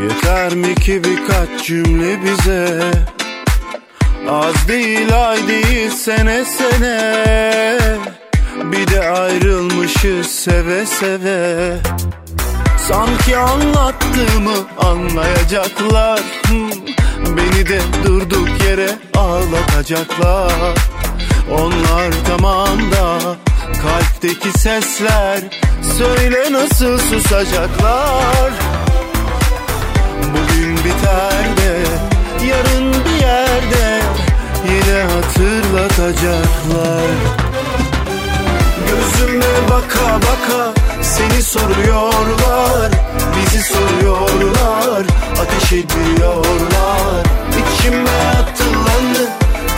[0.00, 2.80] Yeter mi ki birkaç cümle bize?
[4.30, 7.78] Az değil ay değil sene sene.
[8.64, 11.76] Bir de ayrılmışız seve seve.
[12.88, 16.20] Sanki anlattığımı anlayacaklar.
[17.26, 20.74] Beni de durduk yere ağlatacaklar.
[21.50, 23.18] Onlar tamam da
[23.82, 25.40] kalpteki sesler
[25.98, 28.52] Söyle nasıl susacaklar
[30.92, 31.44] biter
[32.48, 34.02] yarın bir yerde
[34.68, 37.10] Yine hatırlatacaklar.
[38.88, 42.90] Gözüme baka baka seni soruyorlar
[43.36, 45.02] Bizi soruyorlar
[45.42, 47.22] Ateş ediyorlar.
[47.50, 49.28] İçime atılanı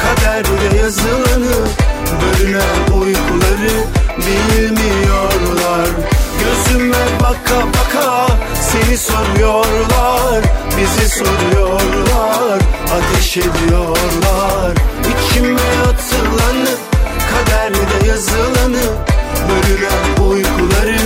[0.02, 1.56] Kaderde yazılanı
[2.22, 3.76] Bölünen uykuları
[4.18, 5.88] Bilmiyorlar
[6.40, 8.26] Gözüme baka baka
[8.60, 10.44] Seni soruyorlar
[10.78, 12.60] Bizi soruyorlar
[12.94, 14.74] Ateş ediyorlar.
[15.00, 16.74] İçime atılanı
[17.30, 18.82] Kaderde yazılanı
[19.48, 20.98] Bölünen uykuları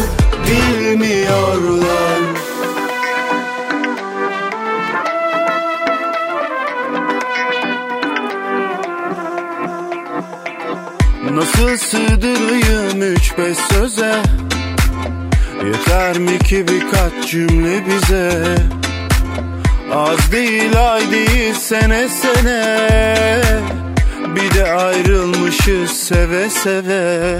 [0.46, 2.18] Bilmiyorlar.
[11.32, 14.22] Nasıl sığdırayım üç beş söze
[15.66, 18.56] Yeter mi ki birkaç cümle bize?
[19.94, 23.42] Az değil ay değil sene sene.
[24.36, 27.38] Bir de ayrılmışız seve seve.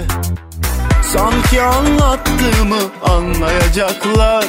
[1.13, 4.45] Sanki anlattığımı anlayacaklar.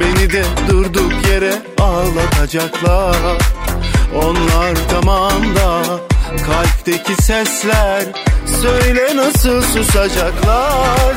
[0.00, 3.16] Beni de durduk yere ağlatacaklar.
[4.14, 5.82] Onlar tamam da
[6.46, 8.04] kalpteki sesler
[8.62, 11.14] Söyle nasıl susacaklar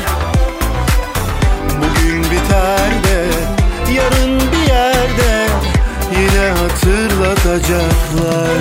[2.21, 3.25] Bugün biter de
[3.93, 5.47] yarın bir yerde
[6.15, 8.57] Yine hatırlatacaklar.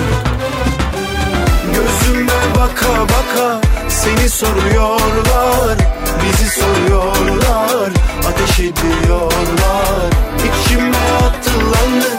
[1.73, 5.77] Gözüme baka baka seni soruyorlar
[6.23, 7.91] Bizi soruyorlar
[8.29, 10.09] Ateş ediyorlar.
[10.37, 12.11] İçime yazılanı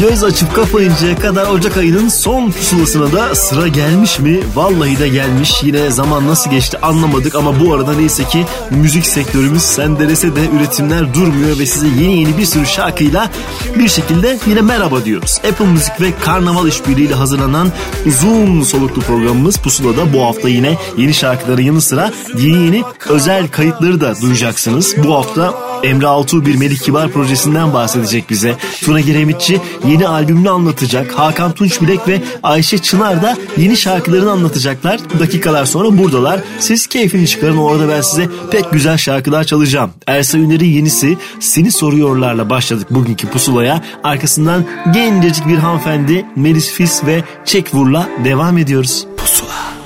[0.00, 4.40] Göz açıp kapayıncaya kadar Ocak ayının son pusulasına da sıra gelmiş mi?
[4.54, 5.62] Vallahi de gelmiş.
[5.62, 11.14] Yine zaman nasıl geçti anlamadık ama bu arada neyse ki müzik sektörümüz sendelese de üretimler
[11.14, 13.30] durmuyor ve size yeni yeni bir sürü şarkıyla
[13.78, 15.40] bir şekilde yine merhaba diyoruz.
[15.48, 17.72] Apple Müzik ve Karnaval işbirliğiyle hazırlanan
[18.06, 24.00] uzun soluklu programımız Pusula'da bu hafta yine yeni şarkıların yanı sıra yeni yeni özel kayıtları
[24.00, 24.94] da duyacaksınız.
[25.04, 28.35] Bu hafta Emre Altuğ bir Melih Kibar projesinden bahsedecek bize.
[28.84, 31.12] Tuna Giremitçi yeni albümünü anlatacak.
[31.12, 35.00] Hakan Tunç Bilek ve Ayşe Çınar da yeni şarkılarını anlatacaklar.
[35.18, 36.40] Dakikalar sonra buradalar.
[36.58, 39.90] Siz keyfini çıkarın orada ben size pek güzel şarkılar çalacağım.
[40.06, 43.82] Ersa Üner'in yenisi Seni Soruyorlarla başladık bugünkü pusulaya.
[44.04, 44.64] Arkasından
[44.94, 49.06] gencecik bir hanımefendi Melis Fis ve Çekvur'la devam ediyoruz.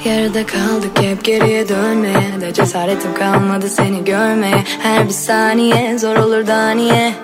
[0.04, 6.46] Yarıda kaldık hep geriye dönmeye De cesaretim kalmadı seni görmeye Her bir saniye zor olur
[6.46, 7.14] da niye?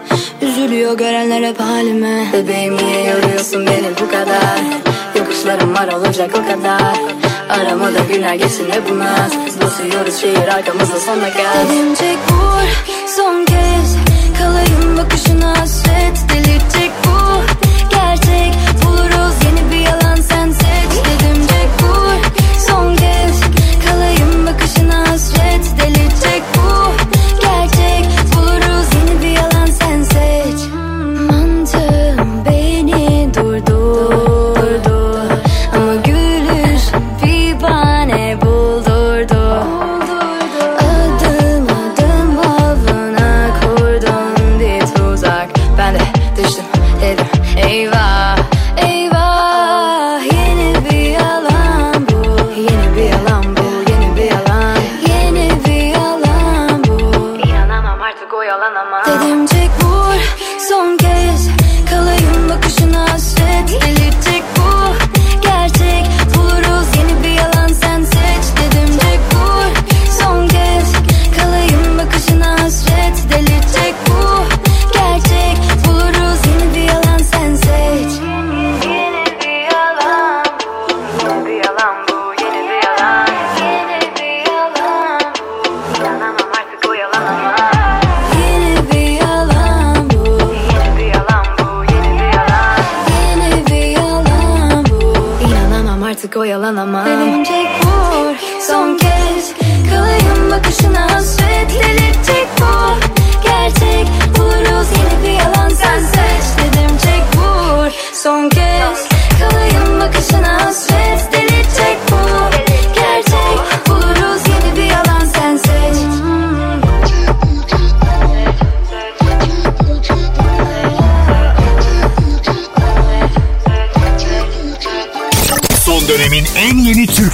[0.42, 2.26] Üzülüyor görenler hep halime.
[2.32, 4.60] Bebeğim niye yoruyorsun beni bu kadar?
[5.18, 6.96] Yokuşlarım var olacak o kadar.
[7.48, 9.32] Aramada günler geçsin hep bu naz
[9.62, 13.96] Basıyoruz şehir arkamızda sonuna gel Dedim çek vur son kez
[14.38, 15.66] Kalayım bakışına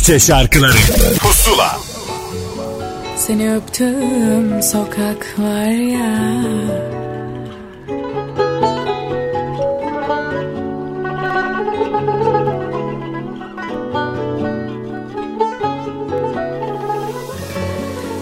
[0.03, 0.73] Türkçe şarkıları.
[1.21, 1.81] Pusula.
[3.17, 6.23] Seni öptüm sokak var ya.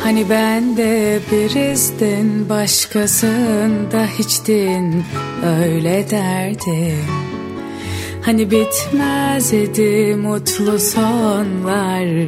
[0.03, 5.05] Hani ben de birizdin başkasında hiçtin.
[5.63, 7.20] Öyle derdim
[8.31, 12.27] Hani bitmezdi mutlu sonlar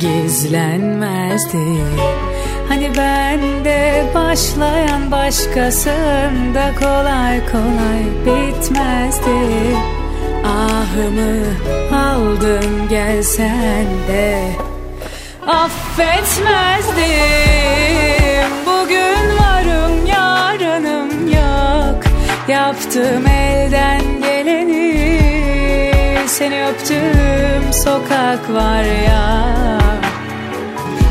[0.00, 1.66] gizlenmezdi.
[2.68, 9.76] Hani ben de başlayan başkasında kolay kolay bitmezdi.
[10.44, 11.36] Ahımı
[11.96, 14.42] aldın gelsen de.
[15.46, 16.96] Affetmezdim
[18.66, 22.04] Bugün varım yarınım yok.
[22.48, 24.25] Yaptım elden
[26.38, 29.48] Seni öptüm sokak var ya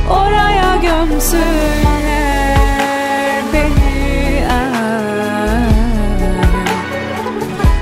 [0.10, 1.44] Oraya gömsünler
[3.54, 5.64] beni ah.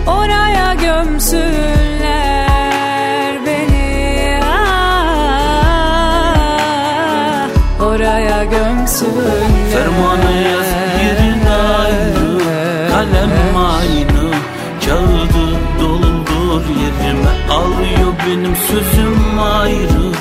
[0.08, 1.46] Oraya gömsünler
[3.46, 5.08] beni ah.
[7.82, 10.68] Oraya gömsünler Fermanı yaz
[11.04, 11.44] yerin
[12.92, 14.34] Kalem aynı
[14.86, 15.46] Kağıdı
[15.80, 17.23] doldur yerime
[17.84, 20.12] Alıyor benim sözüm ayrı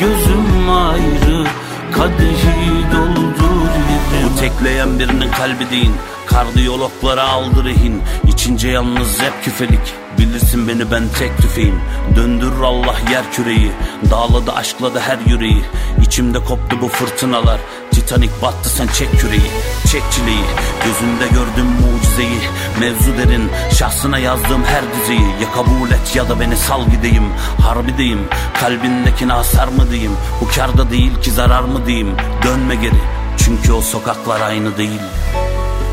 [0.00, 1.46] Gözüm ayrı.
[1.92, 5.90] Kadehi doldur yerime Bu tekleyen birinin kalbi değil
[6.26, 11.80] Kardiyologlara aldı rehin İçince yalnız hep küfelik Bilirsin beni ben tek tüfeğim.
[12.16, 13.72] Döndürür Allah yer küreyi.
[14.10, 15.64] Dağladı aşkladı her yüreği.
[16.02, 17.60] İçimde koptu bu fırtınalar.
[17.90, 19.50] Titanik battı sen çek küreği
[19.92, 20.44] Çek çileyi.
[20.84, 22.38] Gözünde gördüm mucizeyi.
[22.80, 23.50] Mevzu derin.
[23.78, 25.42] Şahsına yazdığım her dizeyi.
[25.42, 27.28] Ya kabul et ya da beni sal gideyim.
[27.62, 28.20] Harbideyim
[28.60, 30.12] Kalbindekine hasar mı diyeyim?
[30.40, 32.16] Bu karda değil ki zarar mı diyeyim?
[32.44, 33.02] Dönme geri.
[33.36, 35.00] Çünkü o sokaklar aynı değil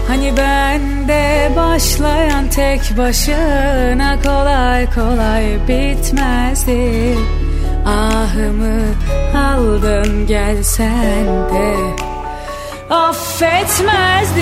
[0.09, 7.17] Hani ben de başlayan tek başına kolay kolay bitmezdi.
[7.85, 8.81] Ahımı
[9.37, 11.75] aldın gelsen de
[12.89, 14.39] affetmezdim.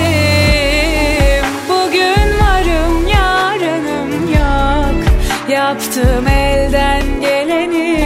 [1.68, 5.04] Bugün varım yarınım yok.
[5.50, 7.98] Yaptım elden geleni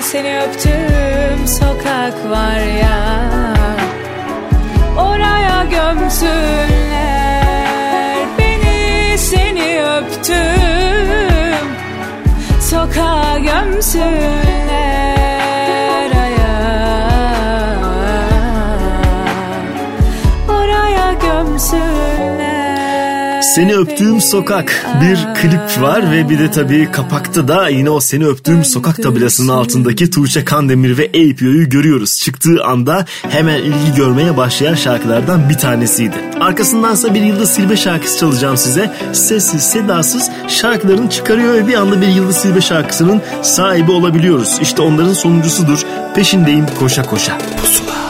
[0.00, 3.61] Seni öptüm sokak var ya
[5.12, 6.66] Oraya gömsünler
[8.38, 11.68] beni seni öptüm.
[12.60, 14.71] Sokağa gömsünler
[23.54, 28.26] Seni öptüğüm sokak bir klip var ve bir de tabii kapakta da yine o seni
[28.26, 32.18] öptüğüm sokak tabelasının altındaki Tuğçe Kandemir ve APO'yu görüyoruz.
[32.18, 36.14] Çıktığı anda hemen ilgi görmeye başlayan şarkılardan bir tanesiydi.
[36.40, 38.90] Arkasındansa bir Yıldız Silbe şarkısı çalacağım size.
[39.12, 44.58] Sessiz sedasız şarkılarını çıkarıyor ve bir anda bir Yıldız Silbe şarkısının sahibi olabiliyoruz.
[44.62, 45.82] İşte onların sonuncusudur.
[46.14, 47.38] Peşindeyim koşa koşa.
[47.62, 48.01] Pusula.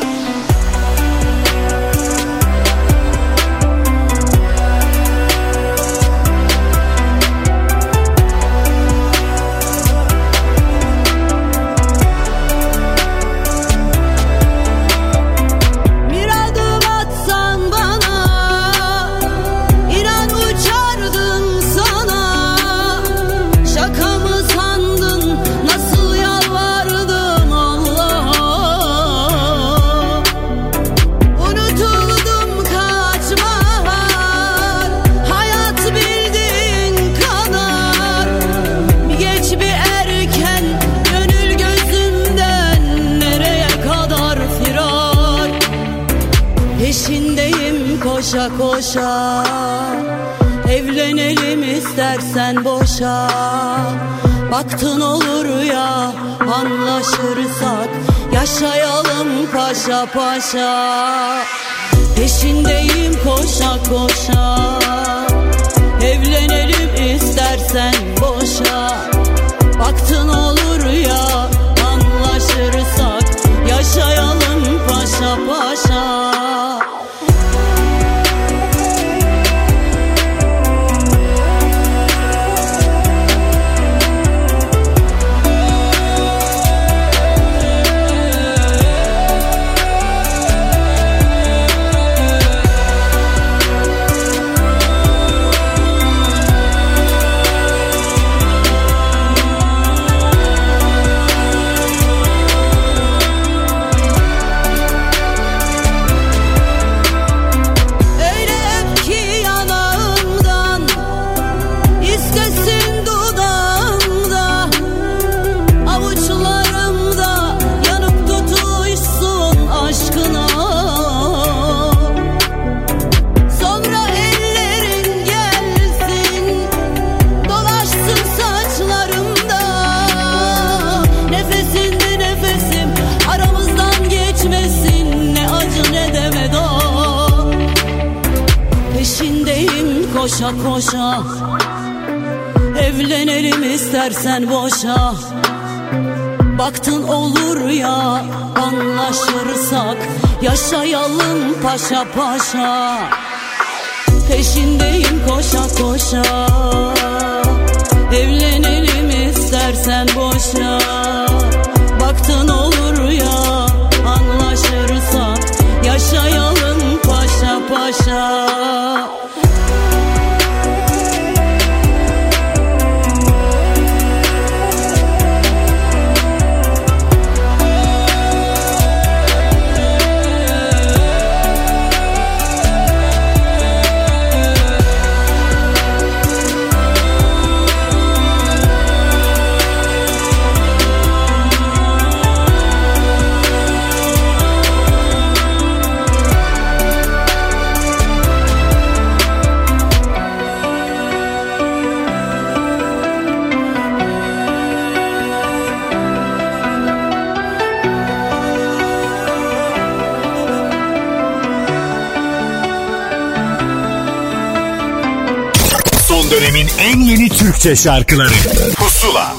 [217.63, 218.33] Türkçe şarkıları.
[218.77, 219.35] Pusula.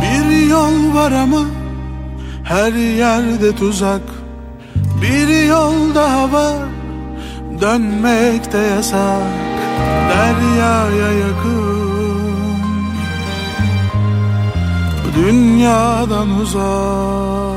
[0.00, 1.40] Bir yol var ama
[2.44, 4.02] her yerde tuzak.
[5.02, 6.58] Bir yol daha var
[7.60, 9.22] dönmek de yasak.
[10.10, 11.78] Deryaya yakın
[15.16, 17.47] Dünyadan uzak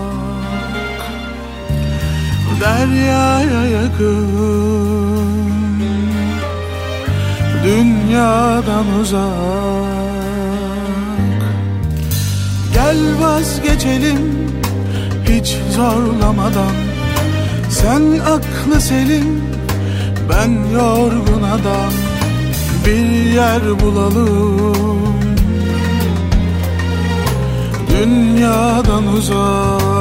[2.61, 4.27] Deryaya yakın.
[7.63, 9.21] Dünyadan uzak.
[12.73, 14.19] Gel vazgeçelim
[15.29, 16.75] hiç zorlamadan.
[17.69, 19.41] Sen aklı selim
[20.29, 21.93] ben yorgun adam.
[22.85, 25.15] Bir yer bulalım.
[27.89, 30.00] Dünyadan uzak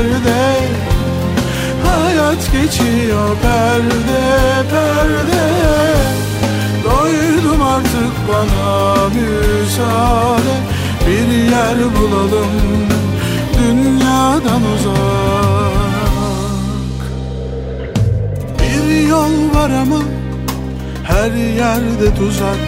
[0.00, 0.58] yükseklerde
[1.84, 5.42] Hayat geçiyor perde perde.
[6.84, 10.56] Doydum artık bana müsaade.
[11.06, 12.86] Bir yer bulalım
[13.58, 15.00] dünyadan uzak.
[18.58, 20.02] Bir yol var ama
[21.04, 22.58] her yerde tuzak.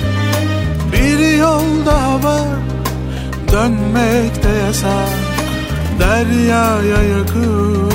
[0.93, 2.47] Bir yol daha var
[3.53, 5.22] dönmek de yasak
[6.03, 7.91] Deryaya yakın.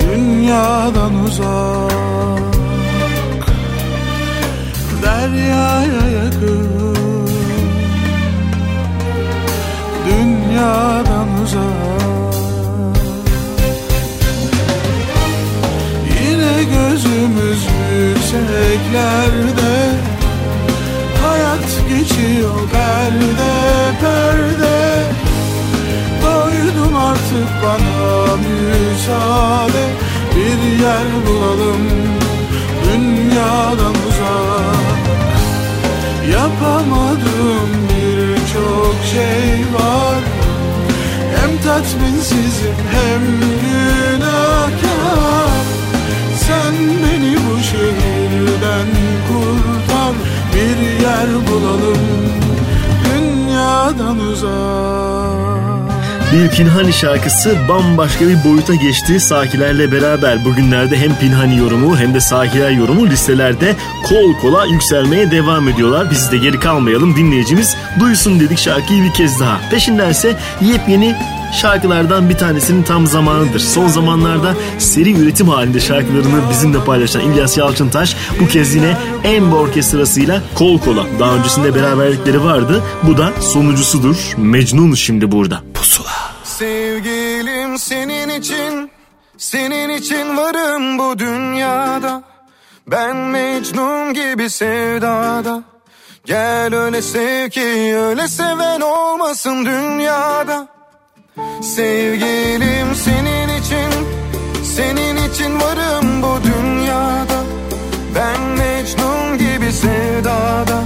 [0.00, 2.40] Dünyadan uzak
[5.02, 7.28] Deryaya yakın.
[10.06, 11.62] Dünyadan uzak.
[16.20, 19.74] Yine gözümüz yükseklerde.
[21.22, 23.52] Hayat geçiyor perde
[24.00, 24.75] perde
[27.26, 29.84] artık bana müsaade
[30.36, 31.82] Bir yer bulalım
[32.84, 34.96] dünyadan uzak.
[36.32, 40.20] Yapamadığım birçok şey var
[41.36, 43.22] Hem tatminsizim hem
[43.60, 45.50] günahkar.
[46.38, 48.86] Sen beni bu şehirden
[49.28, 50.14] kurtar
[50.54, 51.98] Bir yer bulalım
[53.04, 55.65] dünyadan uzak
[56.36, 62.20] Bir Pinhani şarkısı bambaşka bir boyuta geçti Sakilerle beraber bugünlerde hem Pinhani yorumu hem de
[62.20, 66.10] Sakiler yorumu listelerde kol kola yükselmeye devam ediyorlar.
[66.10, 69.60] Biz de geri kalmayalım dinleyicimiz duysun dedik şarkıyı bir kez daha.
[69.70, 71.16] Peşindense yepyeni
[71.52, 73.60] şarkılardan bir tanesinin tam zamanıdır.
[73.60, 80.42] Son zamanlarda seri üretim halinde şarkılarını bizimle paylaşan İlyas Yalçıntaş bu kez yine Embo Orkestrası'yla
[80.54, 81.06] kol kola.
[81.18, 82.82] Daha öncesinde beraberlikleri vardı.
[83.02, 84.34] Bu da sonuncusudur.
[84.36, 85.60] Mecnun şimdi burada.
[85.74, 86.10] Pusula.
[86.44, 88.90] Sevgilim senin için,
[89.38, 92.22] senin için varım bu dünyada.
[92.86, 95.62] Ben Mecnun gibi sevdada.
[96.24, 100.75] Gel öyle sev ki öyle seven olmasın dünyada.
[101.62, 103.90] Sevgilim senin için
[104.64, 107.42] Senin için varım bu dünyada.
[108.14, 110.84] Ben Mecnun gibi sevdada.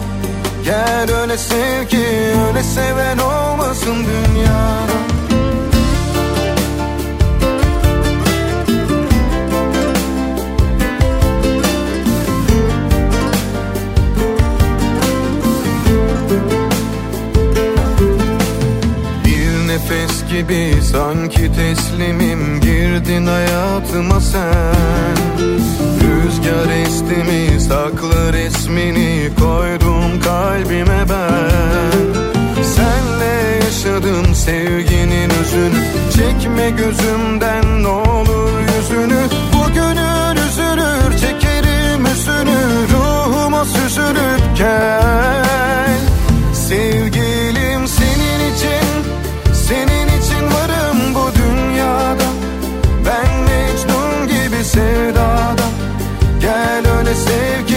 [0.64, 2.07] Gel öyle sev ki
[2.49, 5.20] öyle seven olmasın dünyada.
[20.30, 22.60] gibi sanki teslimim.
[22.60, 25.16] Girdin hayatıma sen.
[26.00, 32.62] Rüzgar esti saklı resmini koydum kalbime ben.
[32.62, 35.82] Senle yaşadım sevginin özünü.
[36.16, 39.23] Çekme gözümden ne olur yüzünü.
[39.54, 42.60] Bugünün üzülür çekerim üzünü
[42.93, 45.99] Ruhuma süzülüp gel
[46.54, 47.29] Sevgi
[57.10, 57.70] comecei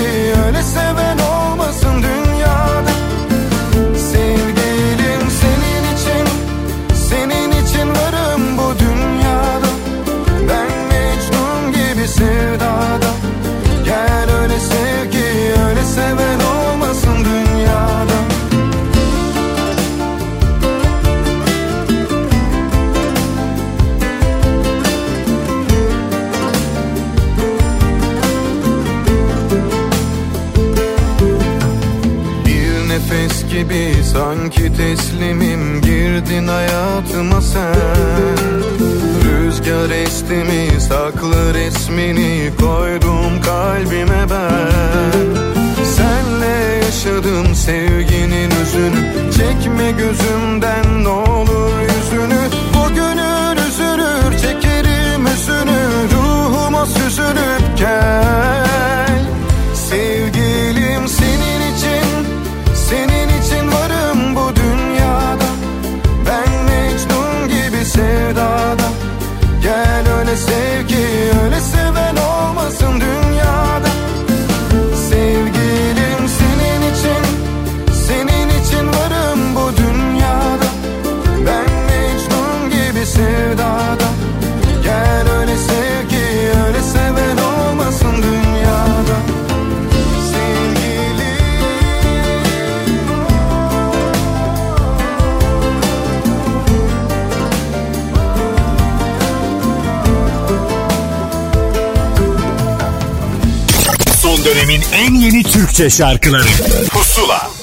[105.84, 106.44] Türkçe şarkıları.
[106.92, 107.54] Pusula.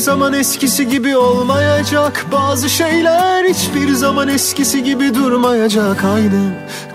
[0.00, 6.54] Zaman eskisi gibi olmayacak Bazı şeyler hiçbir zaman eskisi gibi durmayacak Aynı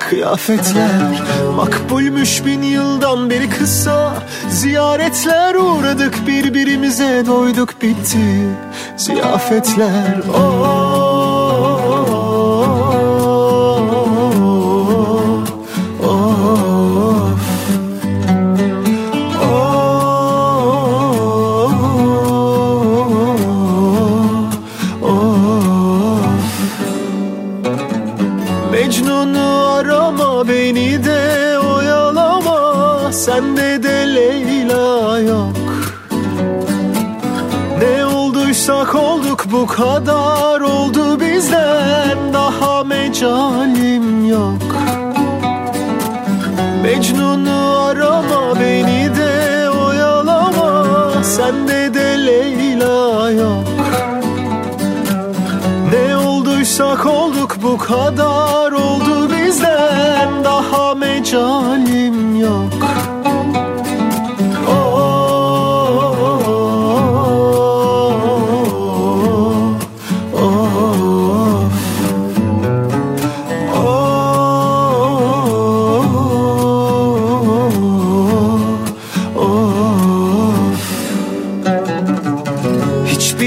[0.09, 0.89] Kıyafetler.
[1.55, 4.13] Makbulmüş bin yıldan beri kısa
[4.49, 6.27] Ziyaretler uğradık.
[6.27, 8.49] Birbirimize doyduk bitti
[8.97, 10.21] Ziyafetler.
[10.37, 11.04] Oh.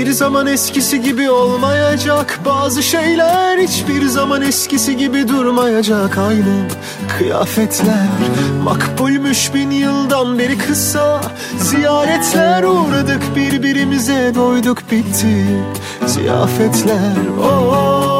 [0.09, 2.41] hiçbir zaman eskisi gibi olmayacak.
[2.45, 6.19] Bazı şeyler hiçbir zaman eskisi gibi durmayacak.
[6.19, 6.69] Aynı
[7.19, 8.09] kıyafetler
[8.65, 11.21] makbulmüş bin yıldan beri kısa.
[11.59, 15.47] Ziyaretler uğradık birbirimize doyduk bitti.
[16.07, 18.18] Ziyafetler oh.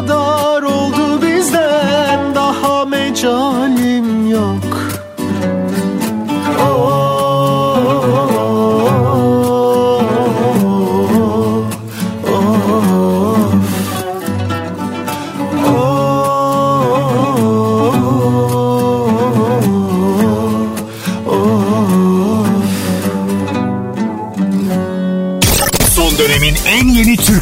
[0.00, 2.34] Kadar oldu bizden.
[2.34, 4.90] Daha mecalim yok.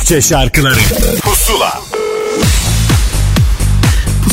[0.09, 0.79] Türkçe şarkıları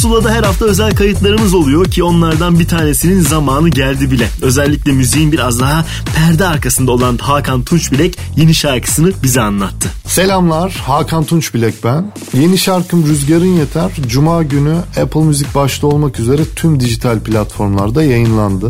[0.05, 4.29] Pusula'da her hafta özel kayıtlarımız oluyor ki onlardan bir tanesinin zamanı geldi bile.
[4.41, 9.89] Özellikle müziğin biraz daha perde arkasında olan Hakan Tunçbilek yeni şarkısını bize anlattı.
[10.07, 12.11] Selamlar Hakan Tunç ben.
[12.33, 18.69] Yeni şarkım Rüzgarın Yeter Cuma günü Apple Müzik başta olmak üzere tüm dijital platformlarda yayınlandı.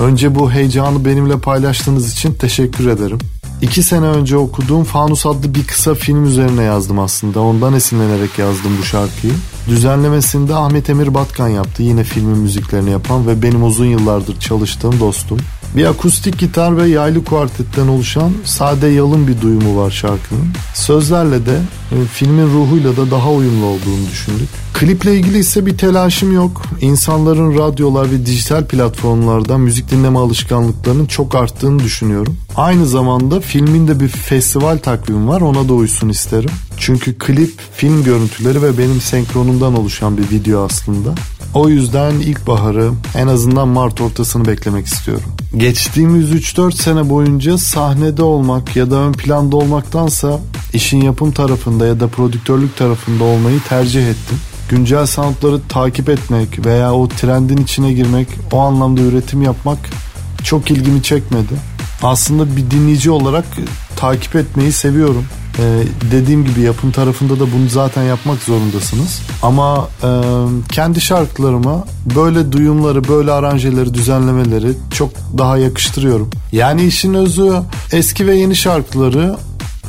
[0.00, 3.18] Önce bu heyecanı benimle paylaştığınız için teşekkür ederim.
[3.62, 7.40] İki sene önce okuduğum Fanus adlı bir kısa film üzerine yazdım aslında.
[7.40, 9.32] Ondan esinlenerek yazdım bu şarkıyı.
[9.68, 11.82] Düzenlemesinde Ahmet Emir Batkan yaptı.
[11.82, 15.38] Yine filmin müziklerini yapan ve benim uzun yıllardır çalıştığım dostum.
[15.76, 20.48] Bir akustik gitar ve yaylı kuartetten oluşan sade yalın bir duyumu var şarkının.
[20.74, 21.58] Sözlerle de
[21.92, 24.48] e, filmin ruhuyla da daha uyumlu olduğunu düşündük.
[24.74, 26.62] Kliple ilgili ise bir telaşım yok.
[26.80, 32.36] İnsanların radyolar ve dijital platformlarda müzik dinleme alışkanlıklarının çok arttığını düşünüyorum.
[32.56, 36.50] Aynı zamanda filmin de bir festival takvimi var ona da uysun isterim.
[36.76, 41.14] Çünkü klip, film görüntüleri ve benim senkronumdan oluşan bir video aslında.
[41.54, 45.24] O yüzden ilkbaharı en azından Mart ortasını beklemek istiyorum.
[45.56, 50.40] Geçtiğimiz 3-4 sene boyunca sahnede olmak ya da ön planda olmaktansa
[50.72, 54.38] işin yapım tarafında ya da prodüktörlük tarafında olmayı tercih ettim.
[54.68, 59.78] Güncel soundları takip etmek veya o trendin içine girmek, o anlamda üretim yapmak
[60.44, 61.54] çok ilgimi çekmedi.
[62.02, 63.44] Aslında bir dinleyici olarak
[63.96, 65.24] takip etmeyi seviyorum.
[65.58, 69.20] Ee, dediğim gibi yapım tarafında da bunu zaten yapmak zorundasınız.
[69.42, 70.10] Ama e,
[70.72, 71.84] kendi şarkılarıma
[72.16, 76.30] böyle duyumları, böyle aranjeleri, düzenlemeleri çok daha yakıştırıyorum.
[76.52, 77.52] Yani işin özü
[77.92, 79.36] eski ve yeni şarkıları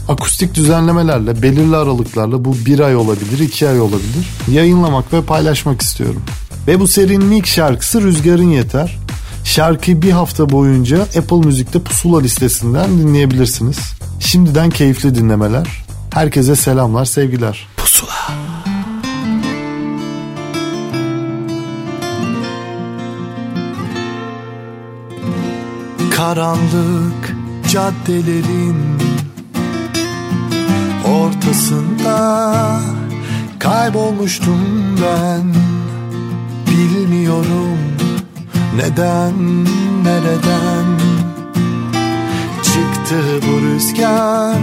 [0.08, 4.30] akustik düzenlemelerle, belirli aralıklarla bu bir ay olabilir, iki ay olabilir.
[4.52, 6.22] Yayınlamak ve paylaşmak istiyorum.
[6.68, 8.98] Ve bu serinin ilk şarkısı Rüzgarın Yeter.
[9.44, 13.80] Şarkıyı bir hafta boyunca Apple Müzik'te Pusula listesinden dinleyebilirsiniz.
[14.30, 15.68] Şimdiden keyifli dinlemeler.
[16.14, 17.68] Herkese selamlar, sevgiler.
[17.78, 18.12] Pusula.
[26.12, 27.36] Karanlık
[27.70, 28.98] caddelerin
[31.08, 32.80] ortasında
[33.60, 34.62] kaybolmuştum
[35.02, 35.54] ben
[36.68, 37.78] Bilmiyorum
[38.76, 39.66] neden
[40.04, 41.19] nereden
[43.10, 44.60] çıktı bu rüzgar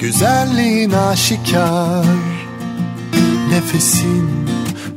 [0.00, 2.04] Güzelliğin aşikar.
[3.50, 4.48] Nefesin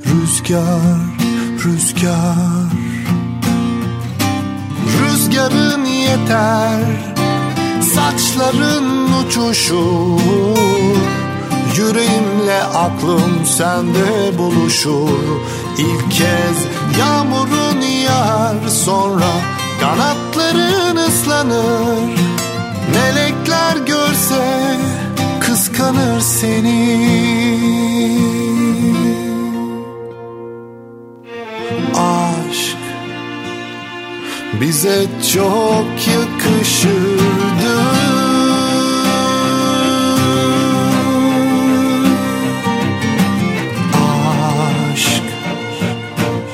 [0.05, 0.99] rüzgar
[1.65, 2.71] rüzgar.
[5.01, 6.83] Rüzgarın yeter
[7.81, 10.21] Saçların uçuşur
[11.77, 15.39] Yüreğimle aklım sende buluşur
[15.77, 16.57] İlk kez
[16.99, 19.31] yağmurun yağar Sonra
[19.81, 22.30] kanatların ıslanır
[22.93, 24.77] Melekler görse
[25.39, 27.01] kıskanır seni.
[31.95, 32.77] Aşk
[34.61, 37.81] bize çok yakışırdı.
[44.93, 45.23] Aşk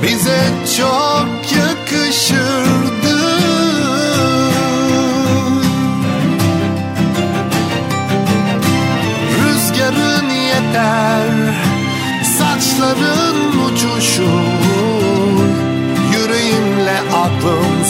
[0.04, 1.37] bize çok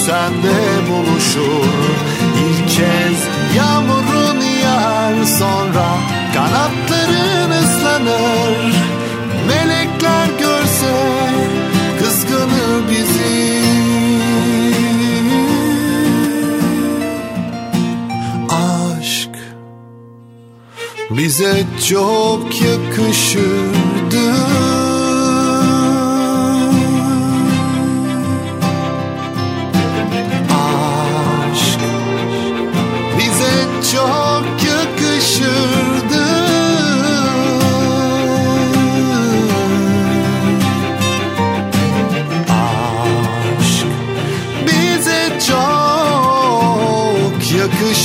[0.08, 0.58] sende
[0.89, 1.67] buluşur.
[2.48, 3.20] İlk kez
[3.58, 5.88] yağmurun yağar sonra
[6.34, 8.76] kanatların ıslanır.
[9.48, 10.96] Melekler görse
[12.00, 13.62] kıskanır bizi.
[18.50, 19.30] Aşk
[21.10, 24.34] bize çok yakışırdı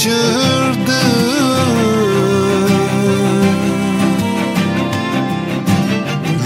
[0.06, 1.02] yakışırdı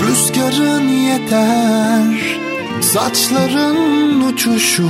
[0.07, 2.37] Rüzgarın yeter
[2.81, 4.87] Saçların uçuşur.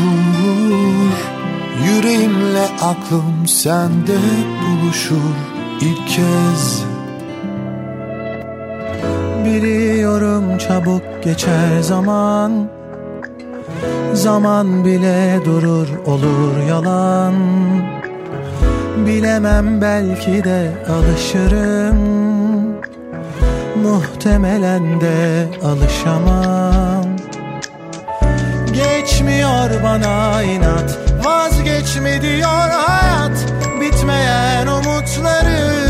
[1.86, 4.18] Yüreğimle aklım sende
[4.62, 5.36] buluşur
[5.80, 6.84] ilk kez.
[9.44, 12.68] Biliyorum çabuk geçer zaman.
[14.14, 17.34] Zaman bile durur olur yalan
[18.96, 21.96] Bilemem belki de alışırım.
[23.82, 27.04] Muhtemelen de alışamam.
[28.72, 33.46] Geçmiyor bana inat Vazgeçme diyor hayat.
[33.80, 35.86] Bitmeyen umutlarım.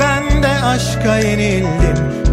[0.00, 2.23] Ben de aşka yenildim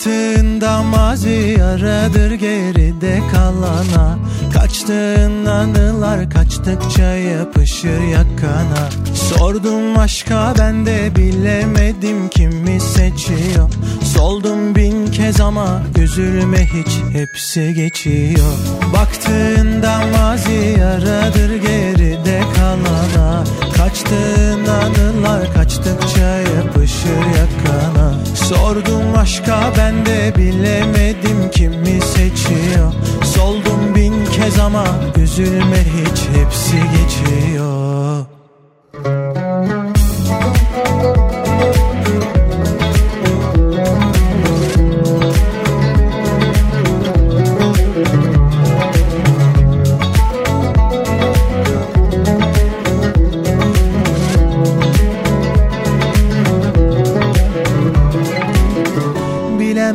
[0.00, 4.18] Baktığında mazi yaradır geride kalana.
[4.52, 8.88] Kaçtığın anılar kaçtıkça yapışır yakana.
[9.14, 13.70] Sordum aşka ben de bilemedim kimi seçiyor.
[14.14, 18.52] Soldum bin kez ama üzülme hiç hepsi geçiyor.
[18.92, 23.44] Baktığında mazi yaradır geride kalana
[23.80, 28.14] Kaçtığın anılar kaçtıkça yapışır yakana.
[28.34, 32.92] Sordum aşka ben de bilemedim kimi seçiyor.
[33.24, 34.84] Soldum bin kez ama
[35.16, 38.26] üzülme hiç hepsi geçiyor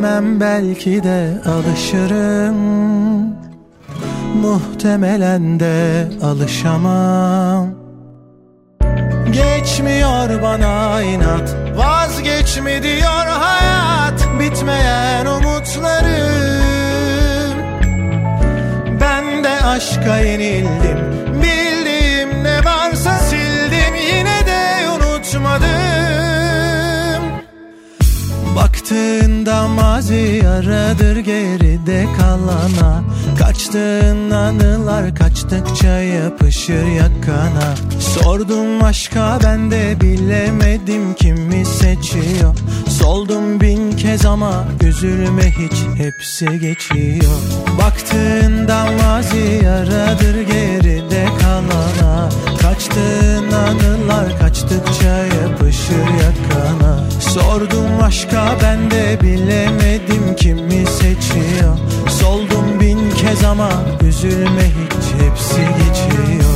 [0.06, 2.56] Bilemem belki de alışırım.
[4.42, 7.70] Muhtemelen de alışamam.
[9.30, 14.28] Geçmiyor bana inat Vazgeçme diyor hayat.
[14.40, 15.96] Bitmeyen umutlarım.
[19.00, 20.98] Ben de aşka yenildim
[21.34, 23.94] Bildiğim ne varsa sildim.
[23.94, 25.95] Yine de unutmadım
[28.86, 33.02] Baktığında mazi yaradır geride kalana.
[33.38, 37.74] Kaçtığın anılar kaçtıkça yapışır yakana.
[38.00, 42.56] Sordum aşka ben de bilemedim kimi seçiyor.
[42.88, 47.36] Soldum bin kez ama üzülme hiç hepsi geçiyor.
[47.78, 52.28] Baktığında mazi yaradır geride kalana
[52.76, 57.10] Kaçtığın anılar kaçtıkça yapışır yakana.
[57.20, 61.78] Sordum aşka ben de bilemedim kimi seçiyor.
[62.20, 63.70] Soldum bin kez ama
[64.02, 66.55] üzülme hiç hepsi geçiyor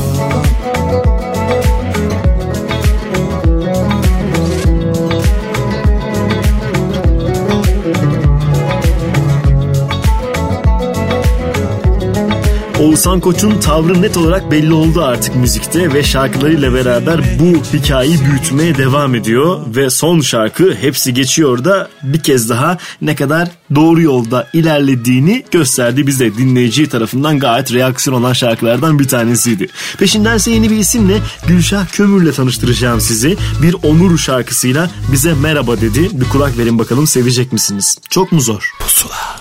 [12.81, 18.79] Oğuzhan Koç'un tavrı net olarak belli oldu artık müzikte ve şarkılarıyla beraber bu hikayeyi büyütmeye
[18.79, 24.49] devam ediyor ve son şarkı hepsi geçiyor da bir kez daha ne kadar doğru yolda
[24.53, 29.69] ilerlediğini gösterdi bize dinleyici tarafından gayet reaksiyon olan şarkılardan bir tanesiydi.
[29.99, 33.37] Peşindense yeni bir isimle Gülşah Kömür'le tanıştıracağım sizi.
[33.62, 36.09] Bir Onur şarkısıyla bize merhaba dedi.
[36.12, 37.99] Bir kulak verin bakalım sevecek misiniz?
[38.11, 38.73] Çok mu zor?
[38.79, 39.39] Pusula.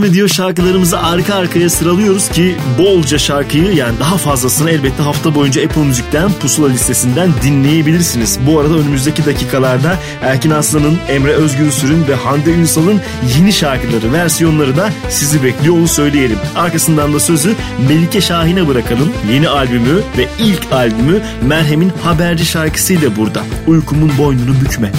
[0.00, 0.28] devam ediyor.
[0.28, 6.32] Şarkılarımızı arka arkaya sıralıyoruz ki bolca şarkıyı yani daha fazlasını elbette hafta boyunca Apple Müzik'ten
[6.32, 8.38] Pusula listesinden dinleyebilirsiniz.
[8.46, 13.00] Bu arada önümüzdeki dakikalarda Erkin Aslan'ın, Emre Özgünsür'ün ve Hande Ünsal'ın
[13.36, 16.38] yeni şarkıları, versiyonları da sizi bekliyor onu söyleyelim.
[16.56, 17.54] Arkasından da sözü
[17.88, 19.12] Melike Şahin'e bırakalım.
[19.32, 23.42] Yeni albümü ve ilk albümü Merhem'in Haberci şarkısıyla burada.
[23.66, 24.92] Uykumun boynunu bükme.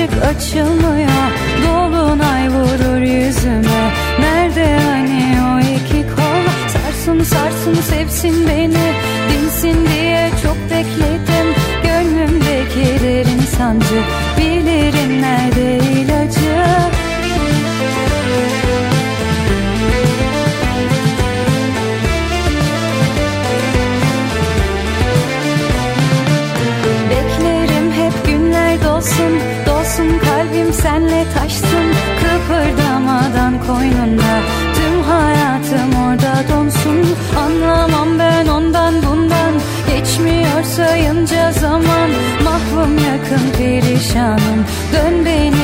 [0.00, 1.30] ışık açılmıyor.
[1.66, 3.92] Dolunay vurur yüzüme.
[4.20, 6.68] Nerede hani o iki kol?
[6.68, 8.92] Sarsın sarsın sevsin beni.
[9.30, 10.09] Dinsin diye
[43.30, 44.66] bakın perişanım.
[44.92, 45.59] Dön beni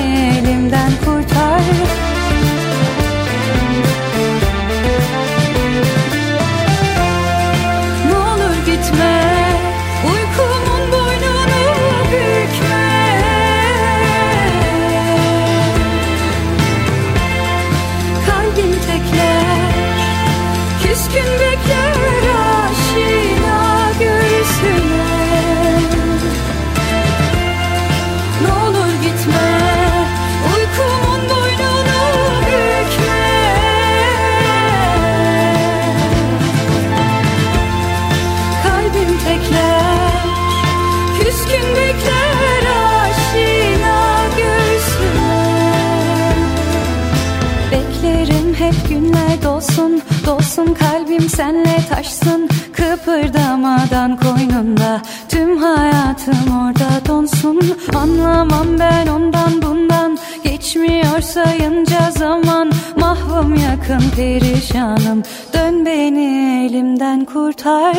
[50.58, 56.36] olsun kalbim senle taşsın Kıpırdamadan koynunda Tüm hayatım
[56.66, 57.60] orada donsun.
[57.94, 60.18] Anlamam ben ondan bundan.
[60.44, 62.72] Geçmiyor sayınca zaman.
[62.96, 65.22] Mahvum yakın perişanım.
[65.52, 67.96] Dön beni elimden kurtar.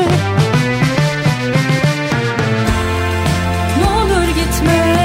[3.78, 4.97] Ne olur gitme.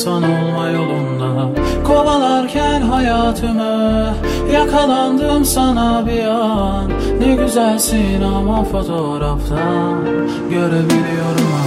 [0.00, 1.48] İnsan olma yolunda.
[1.86, 4.14] Kovalarken hayatımı
[4.52, 6.90] Yakalandım sana bir an.
[7.20, 10.04] Ne güzelsin ama fotoğraftan
[10.50, 11.59] Görebiliyorum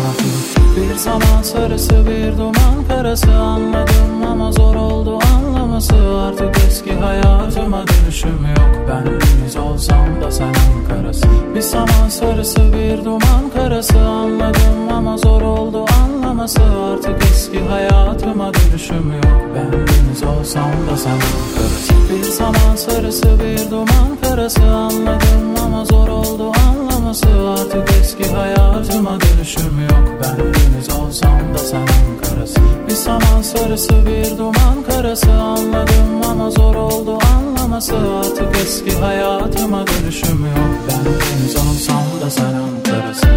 [0.76, 3.32] Bir zaman sarısı bir duman karası.
[3.32, 5.96] Anladım ama zor oldu anlaması.
[6.28, 8.88] Artık eski hayatıma dönüşüm yok.
[8.90, 10.54] Ben deniz olsam da sen
[10.90, 11.28] karası.
[11.56, 14.00] Bir zaman sarısı bir duman karası.
[14.00, 16.62] Anladım ama zor oldu anlaması.
[16.94, 19.42] Artık eski hayatıma dönüşüm yok.
[19.56, 21.20] Ben deniz olsam da sen
[21.56, 21.94] karası.
[22.14, 24.64] Bir zaman sarısı bir duman karası.
[24.64, 31.88] Anladım ama zor oldu anlaması Artık eski hayatıma dönüşüm yok Ben deniz olsam da sen
[32.24, 32.60] karası.
[32.88, 35.32] Bir zaman sarısı bir duman karası.
[35.32, 37.96] Anladım ama zor oldu anlaması.
[38.20, 42.54] Artık eski hayatıma dönüşüm yok Ben deniz olsam da sen
[42.84, 43.28] karası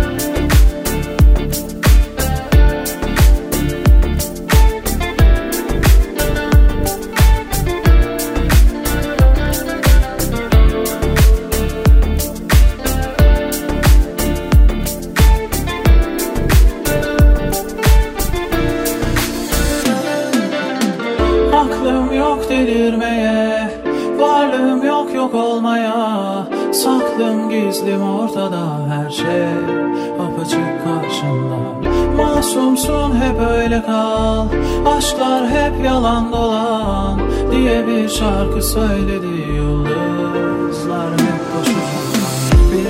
[35.66, 37.20] hep yalan dolan
[37.52, 40.05] Diye bir şarkı söyledi boşuna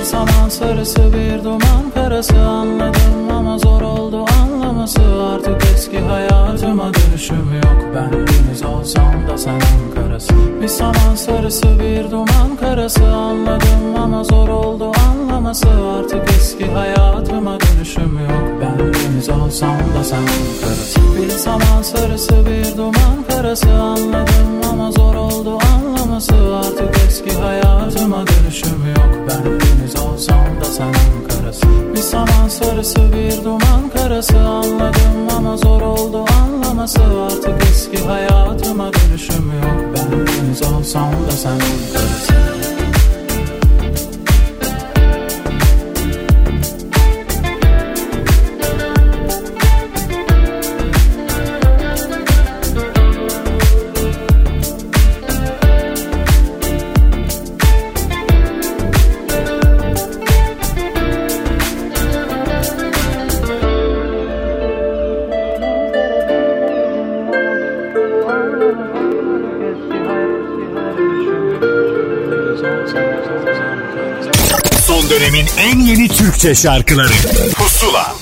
[0.07, 2.39] Bir zaman sarısı bir duman karası.
[2.39, 5.01] Anladım ama zor oldu anlaması.
[5.33, 7.95] Artık eski hayatıma dönüşüm yok.
[7.95, 9.61] Ben deniz olsam da sen
[9.95, 10.33] karası.
[10.61, 13.07] Bir zaman sarısı bir duman karası.
[13.07, 15.67] Anladım ama zor oldu anlaması.
[15.99, 18.61] Artık eski hayatıma dönüşüm yok.
[18.61, 20.25] Ben deniz olsam da sen
[20.61, 20.99] karası.
[21.21, 23.71] Bir zaman sarısı bir duman karası.
[23.71, 26.33] Anladım ama zor oldu anlaması.
[26.59, 29.09] Artık eski hayatıma dönüşüm yok.
[29.29, 30.93] Ben deniz olsam da sen
[31.29, 31.67] karası.
[31.93, 34.39] Bir zaman sarısı bir duman karası.
[34.39, 36.99] Anladım ama zor oldu anlaması.
[37.25, 39.95] Artık eski hayatıma dönüşüm yok.
[39.95, 41.59] Ben deniz olsam da sen
[41.93, 42.56] karası
[76.37, 77.13] Türkçe şarkıları
[77.55, 78.15] Pusula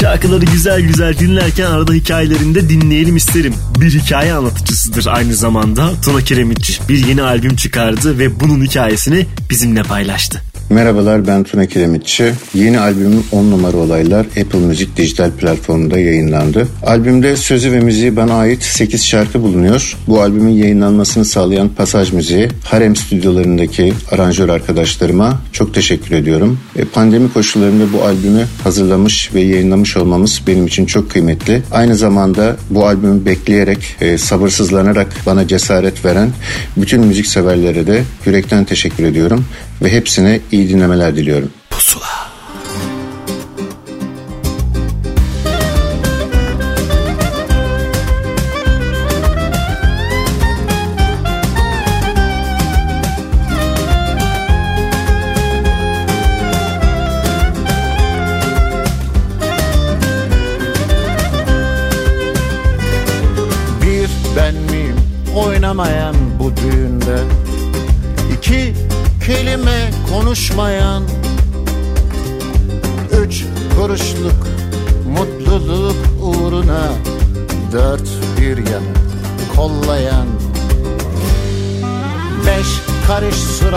[0.00, 3.54] Şarkıları güzel güzel dinlerken arada hikayelerini de dinleyelim isterim.
[3.80, 5.90] Bir hikaye anlatıcısıdır aynı zamanda.
[6.04, 10.42] Tuna Kiremiç bir yeni albüm çıkardı ve bunun hikayesini bizimle paylaştı.
[10.70, 12.32] Merhabalar ben Tuna Kiremitçi.
[12.54, 16.68] Yeni albümüm 10 numara olaylar Apple Müzik dijital platformunda yayınlandı.
[16.86, 19.96] Albümde sözü ve müziği bana ait 8 şarkı bulunuyor.
[20.08, 26.58] Bu albümün yayınlanmasını sağlayan Pasaj Müziği, Harem stüdyolarındaki aranjör arkadaşlarıma çok teşekkür ediyorum.
[26.76, 31.62] E, Pandemi koşullarında bu albümü hazırlamış ve yayınlamış olmamız benim için çok kıymetli.
[31.72, 36.30] Aynı zamanda bu albümü bekleyerek, e, sabırsızlanarak bana cesaret veren
[36.76, 39.44] bütün müzik severlere de yürekten teşekkür ediyorum
[39.82, 41.50] ve hepsine iyi dinlemeler diliyorum.
[41.70, 42.27] Pusula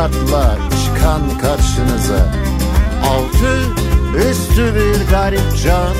[0.01, 2.21] suratla çıkan karşınıza.
[3.05, 3.53] Altı
[4.29, 5.95] üstü bir garip can.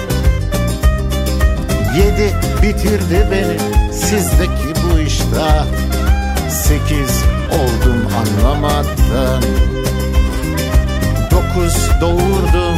[1.98, 3.58] Yedi bitirdi beni
[3.94, 5.66] sizdeki bu iştah.
[6.50, 9.44] Sekiz oldum anlamadan
[11.32, 12.78] Dokuz doğurdum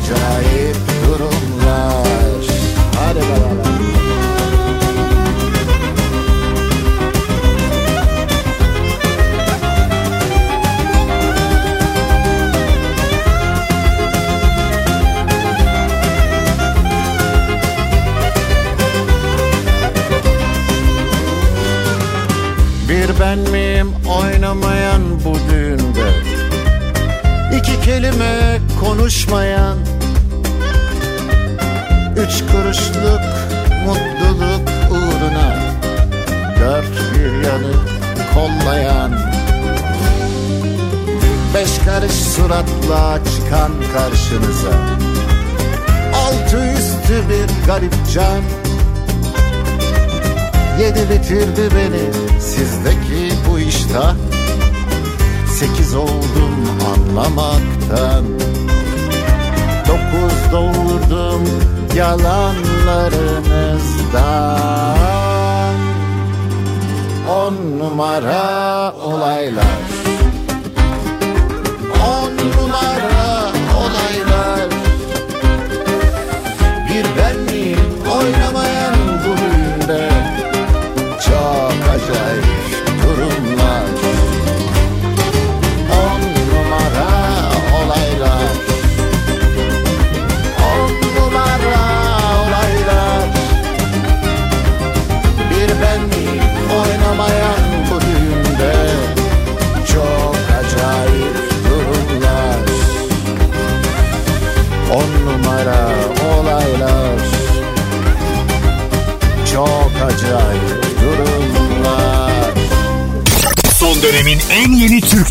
[0.08, 0.95] já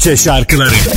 [0.06, 0.95] Türkçe şarkıları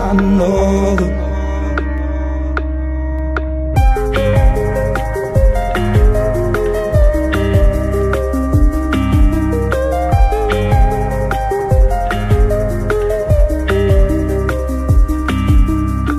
[0.00, 1.10] sussan ne olur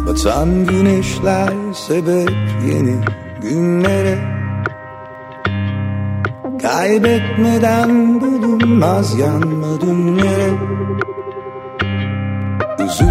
[0.08, 2.32] Batan güneşler sebep
[2.68, 2.96] yeni
[3.42, 4.18] günlere.
[6.62, 10.52] Kaybetmeden bulunmaz yanmadın yere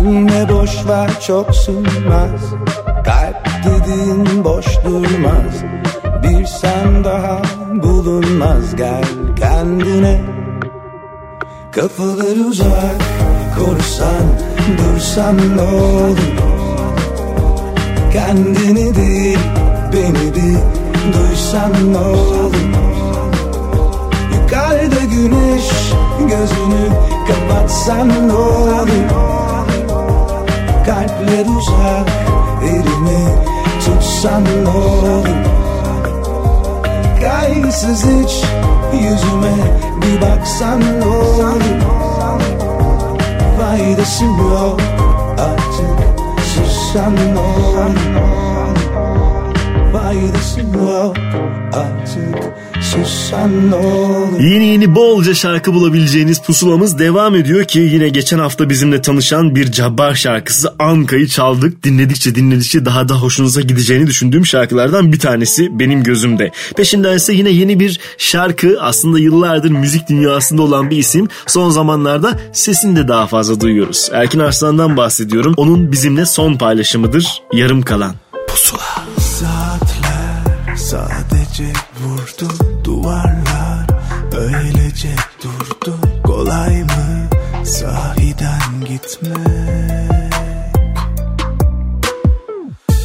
[0.00, 2.40] Üzülme boş ver çok sürmez.
[3.04, 5.54] Kalp dediğin boş durmaz.
[6.22, 7.42] Bir sen daha
[7.82, 8.76] bulunmaz.
[8.76, 9.04] Gel
[9.40, 10.20] kendine.
[11.72, 13.00] Kafalar uzak
[13.58, 14.22] konuşsan
[14.78, 16.18] dursan ne olur?
[18.12, 19.38] Kendini değil
[19.92, 20.58] beni bir
[21.12, 22.54] duysan ne olur?
[24.34, 25.70] Yukarıda güneş
[26.20, 26.88] gözünü
[27.28, 28.88] kapatsan ne olur
[31.20, 32.08] Kalpler uzak
[32.62, 33.24] elimi
[33.84, 35.26] tutsan ne olur?
[37.20, 38.44] Kaygısız hiç
[38.92, 39.54] yüzüme
[40.02, 41.60] bir baksan ne olur?
[43.60, 44.80] Faydası yok
[45.38, 46.18] artık
[46.54, 47.96] sussan ne olur?
[49.92, 51.16] Faydası yok
[51.72, 52.52] artık
[54.40, 59.72] Yeni yeni bolca şarkı bulabileceğiniz pusulamız devam ediyor ki yine geçen hafta bizimle tanışan bir
[59.72, 61.84] Cabbar şarkısı Anka'yı çaldık.
[61.84, 66.50] Dinledikçe dinledikçe daha da hoşunuza gideceğini düşündüğüm şarkılardan bir tanesi benim gözümde.
[66.76, 71.28] Peşinden ise yine yeni bir şarkı aslında yıllardır müzik dünyasında olan bir isim.
[71.46, 74.10] Son zamanlarda sesini de daha fazla duyuyoruz.
[74.12, 75.54] Erkin Arslan'dan bahsediyorum.
[75.56, 77.42] Onun bizimle son paylaşımıdır.
[77.52, 78.14] Yarım kalan.
[78.48, 78.80] Pusula.
[79.18, 80.09] Saatler
[80.76, 82.48] Sadece vurdu
[82.84, 83.86] duvarlar
[84.32, 85.96] Öylece durdu.
[86.24, 87.28] Kolay mı
[87.64, 90.34] Sahiden gitmek?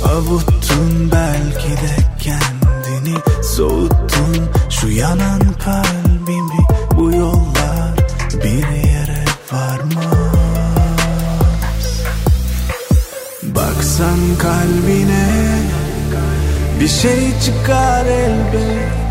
[0.04, 6.68] Avuttun belki de kendini Soğuttun şu yanan kalbimi.
[6.98, 7.94] Bu yollar
[8.44, 10.06] bir yere varmaz.
[13.44, 15.35] Baksan kalbine
[16.80, 19.06] bir şey çıkar elbet.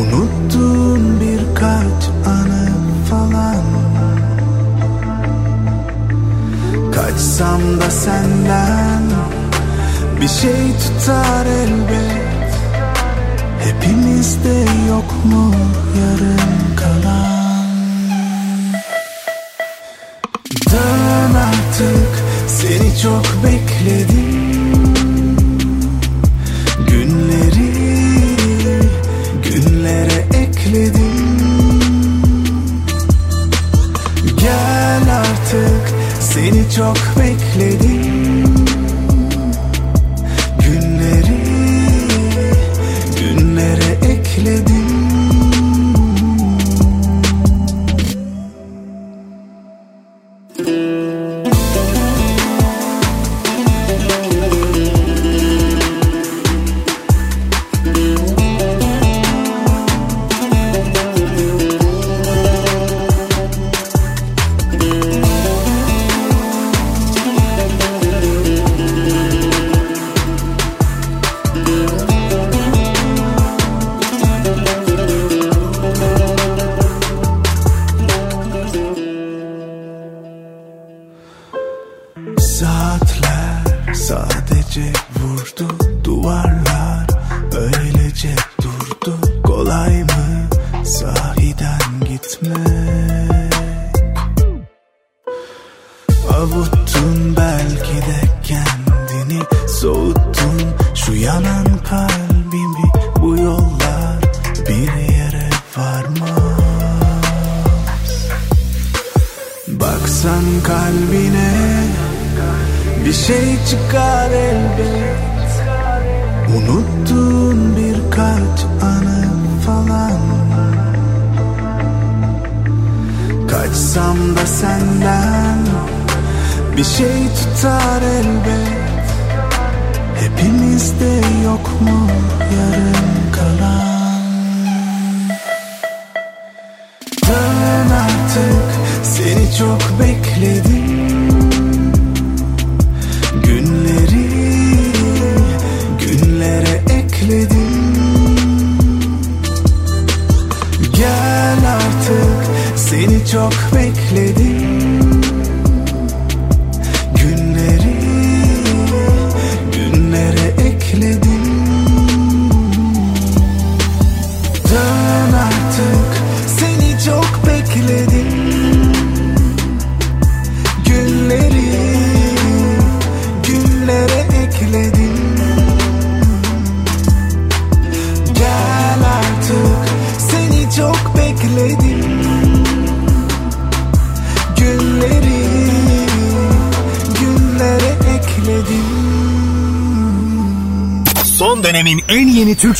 [0.00, 2.68] Unuttuğun birkaç anı
[3.10, 3.64] falan.
[6.92, 9.02] Kaçsam da senden
[10.20, 12.54] Bir şey tutar elbet.
[13.64, 15.54] Hepimizde yok mu
[16.00, 17.66] yarın kalan?
[20.70, 24.63] Dön artık seni çok bekledim.
[27.34, 28.80] Günleri
[29.42, 31.80] günlere ekledim.
[34.40, 38.54] Gel artık seni çok bekledim.
[40.60, 41.44] Günleri
[43.20, 44.73] günlere ekledim.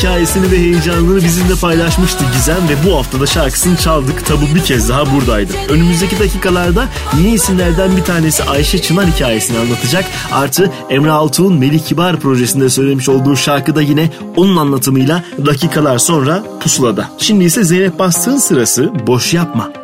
[0.00, 4.26] hikayesini ve heyecanını bizimle paylaşmıştı Gizem ve bu hafta da şarkısını çaldık.
[4.26, 5.52] Tabu bir kez daha buradaydı.
[5.68, 6.88] Önümüzdeki dakikalarda
[7.18, 10.04] yeni isimlerden bir tanesi Ayşe Çınar hikayesini anlatacak.
[10.32, 17.10] Artı Emre Altuğ'un Melih Kibar projesinde söylemiş olduğu şarkıda yine onun anlatımıyla dakikalar sonra pusulada.
[17.18, 19.79] Şimdi ise Zeynep Bastık'ın sırası Boş Yapma.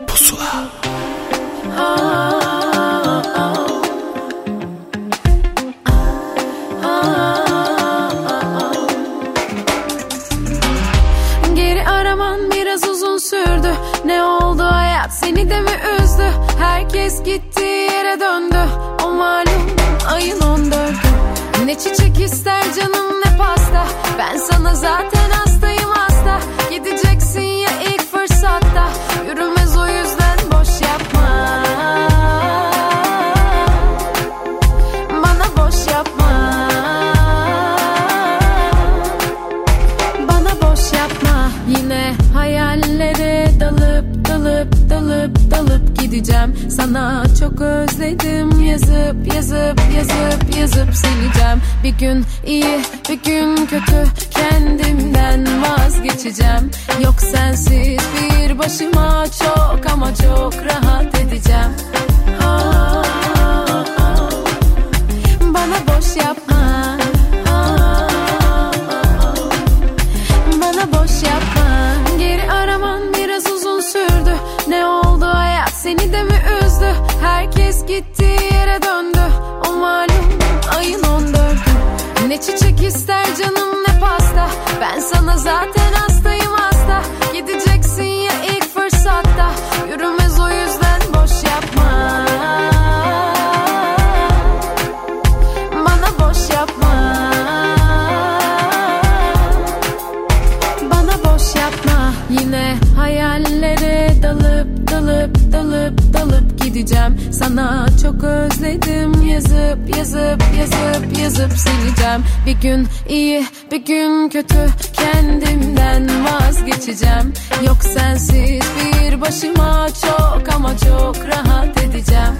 [119.86, 122.34] Çok ama çok rahat edeceğim.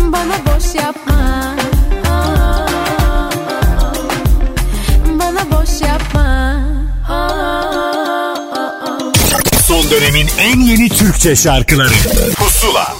[0.00, 1.54] Bana boş yapma.
[5.18, 6.56] Bana boş yapma.
[9.66, 11.94] Son dönemin en yeni Türkçe şarkıları.
[12.36, 12.91] Pusula.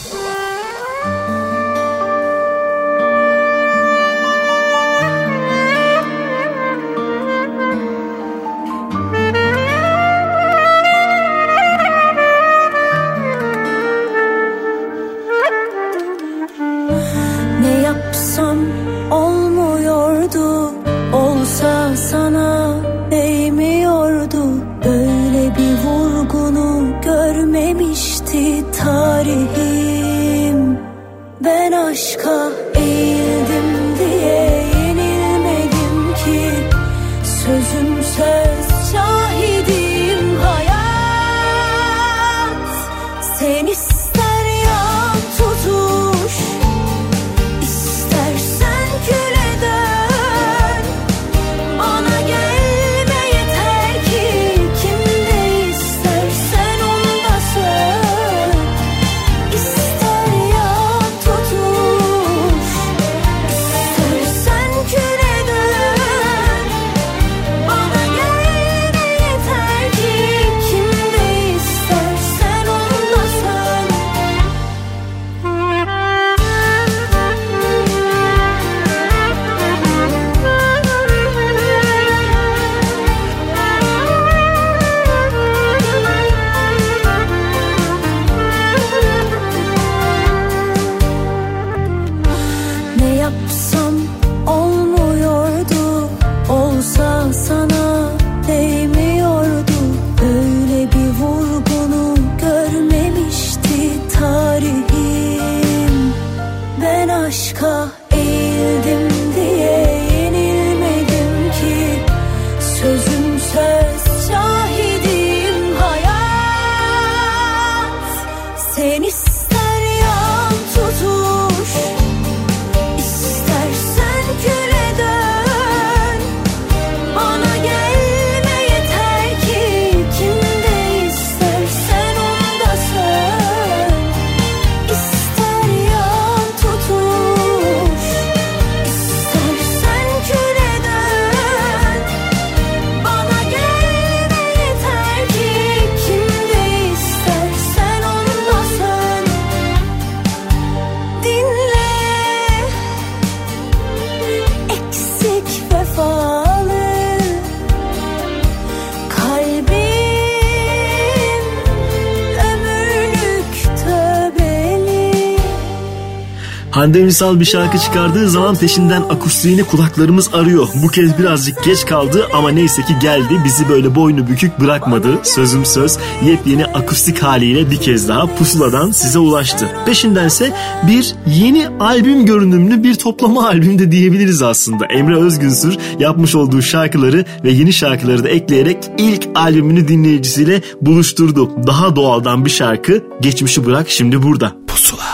[166.93, 170.68] Hande Ünsal bir şarkı çıkardığı zaman peşinden akustiğini kulaklarımız arıyor.
[170.82, 173.43] Bu kez birazcık geç kaldı ama neyse ki geldi.
[173.45, 175.09] Bizi böyle boynu bükük bırakmadı.
[175.22, 179.68] Sözüm söz yepyeni akustik haliyle bir kez daha pusuladan size ulaştı.
[179.86, 180.53] Peşindense
[180.86, 184.86] bir yeni albüm görünümlü bir toplama albüm de diyebiliriz aslında.
[184.86, 191.66] Emre Özgünsür yapmış olduğu şarkıları ve yeni şarkıları da ekleyerek ilk albümünü dinleyicisiyle buluşturdu.
[191.66, 194.53] Daha doğaldan bir şarkı geçmişi bırak şimdi burada.
[194.66, 195.12] Pusula.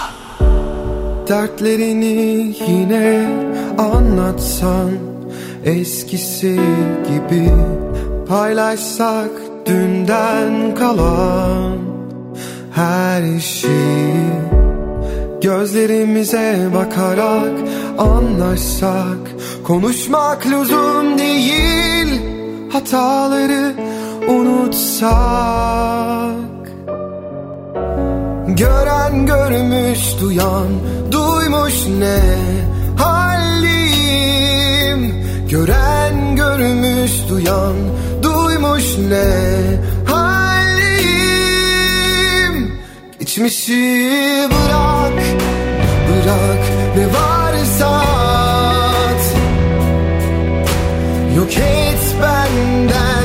[1.29, 3.29] Dertlerini yine
[3.79, 4.91] anlatsan.
[5.65, 6.61] Eskisi
[7.09, 7.51] gibi
[8.29, 9.31] paylaşsak
[9.67, 11.79] dünden kalan
[12.75, 14.49] her şeyi
[15.41, 17.53] Gözlerimize bakarak
[17.99, 19.19] anlaşsak.
[19.65, 22.21] Konuşmak lüzum değil
[22.73, 23.75] hataları
[24.29, 25.09] unutsak.
[28.49, 30.69] Gören görmüş duyan
[31.59, 32.21] duymuş ne
[33.03, 34.45] halim?
[35.51, 37.77] Gören görmüş duyan
[38.23, 39.31] duymuş ne
[40.13, 41.19] halim?
[43.19, 44.09] Geçmişi
[44.51, 45.23] bırak
[46.09, 46.65] bırak
[46.97, 49.25] ne varsa at.
[51.37, 53.18] Yok et benden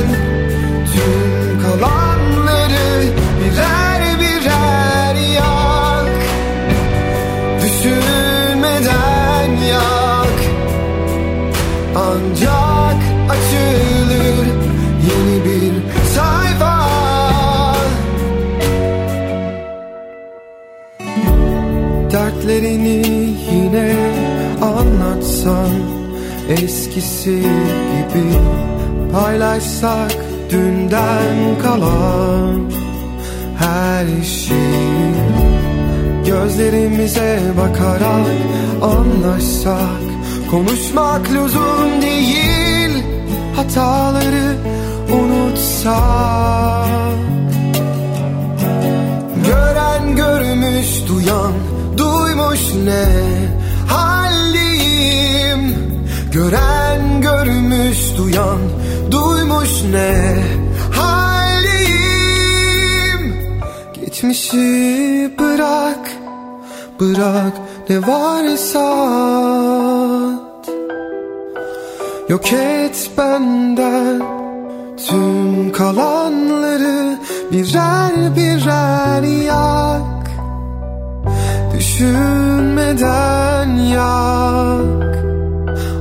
[22.54, 23.96] Dertlerini yine
[24.62, 25.70] anlatsan
[26.48, 28.24] Eskisi gibi
[29.12, 30.14] paylaşsak
[30.50, 32.70] dünden kalan
[33.58, 35.14] her şeyi
[36.26, 38.26] Gözlerimize bakarak
[38.82, 40.04] anlaşsak
[40.50, 43.04] Konuşmak lüzum değil
[43.56, 44.56] hataları
[45.12, 46.88] unutsak.
[49.46, 53.04] Gören görmüş duyan duymuş ne
[53.88, 55.74] halim
[56.32, 58.60] Gören görmüş duyan
[59.10, 60.44] duymuş ne
[61.00, 62.04] halim
[63.94, 66.10] Geçmişi bırak
[67.00, 67.52] bırak
[67.88, 68.86] ne varsa.
[72.28, 74.22] Yok et benden
[75.08, 77.18] tüm kalanları
[77.52, 80.13] birer birer yak
[81.94, 85.24] Düşünmeden yak.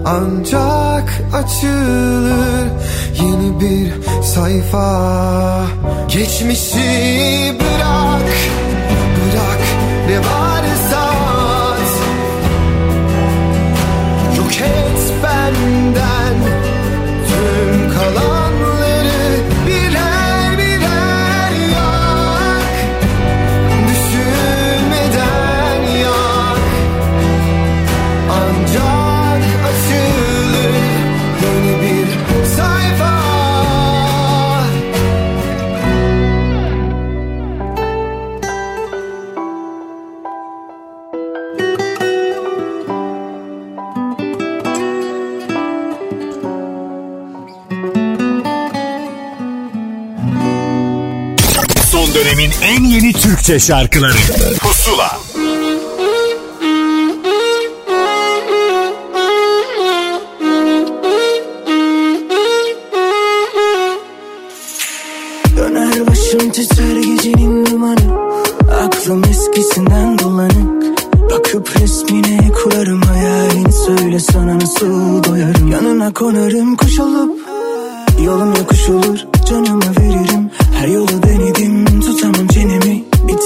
[0.05, 2.67] Ancak açılır
[3.21, 5.65] yeni bir sayfa.
[6.07, 8.29] Geçmişi bırak
[9.15, 9.61] Bırak
[10.07, 11.91] ne varsa at.
[14.37, 16.12] Yok et benden
[52.63, 54.13] en yeni Türkçe şarkıları.
[54.61, 55.19] Pusula.
[65.57, 68.33] Döner başım titrer gecenin dumanı.
[68.85, 70.83] Aklım eskisinden dolanık.
[71.31, 75.71] Bakıp resmine kurarım hayalini söyle sana nasıl doyarım.
[75.71, 77.39] Yanına konarım kuş olup.
[78.25, 80.51] Yolum yokuş olur canımı veririm.
[80.79, 82.47] Her yolu denedim tutamam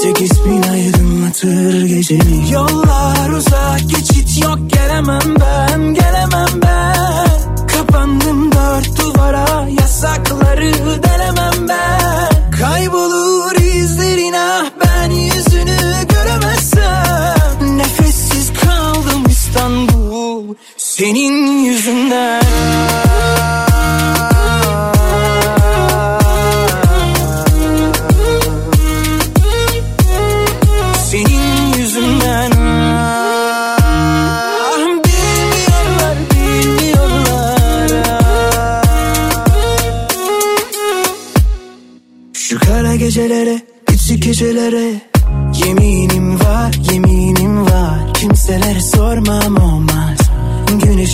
[0.08, 7.66] tek ismin aydınlatır gecemi Yollar uzak geçit yok gelemem ben Gelemem ben.
[7.66, 12.50] Kapandım dört duvara Yasakları delemem ben.
[12.60, 15.78] Kaybolur izlerin ah ben yüzünü
[16.08, 17.78] göremezsem.
[17.78, 23.07] Nefessiz kaldım İstanbul Senin yüzünden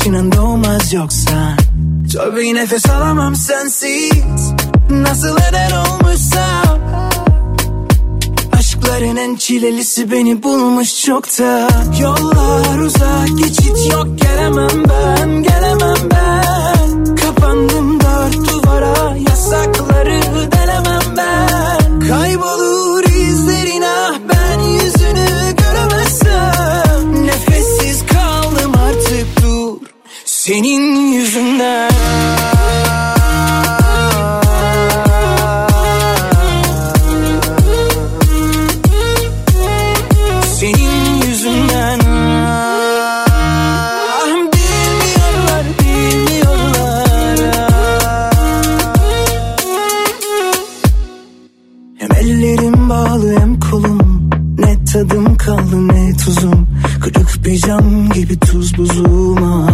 [0.04, 1.56] Güneşin doğmaz yoksa.
[2.12, 4.52] Tabii nefes alamam sensiz.
[4.90, 6.78] Nasıl eder olmuşsam
[8.52, 11.68] Aşkların en çilelisi beni bulmuş çokta.
[12.00, 17.14] Yollar uzak geçit yok gelemem ben Gelemem ben.
[17.14, 20.20] Kapandım dört duvara Yasakları
[20.52, 22.08] delemem ben.
[22.08, 23.13] Kaybolur
[30.44, 31.90] Senin yüzünden.
[40.60, 42.00] Senin yüzünden.
[44.06, 47.08] Ah, Bilmiyorlar, bilmiyorlar.
[51.98, 54.30] Hem ellerim bağlı hem kolum.
[54.58, 56.66] Ne tadım kaldı ne tuzum.
[57.02, 59.73] Kırık bir cam gibi tuz buzum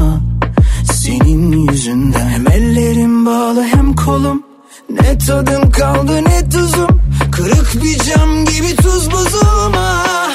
[4.20, 4.42] hem kolum
[4.90, 7.00] Ne tadım kaldı ne tuzum.
[7.32, 10.30] Kırık bir cam gibi tuz buzum ah.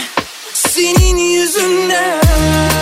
[0.53, 2.74] Senin yüzünden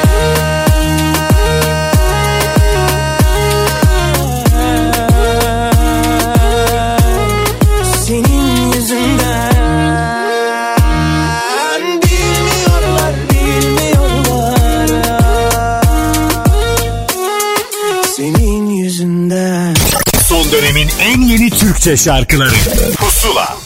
[21.84, 22.54] Türkçe şarkıları
[22.98, 23.58] Pusula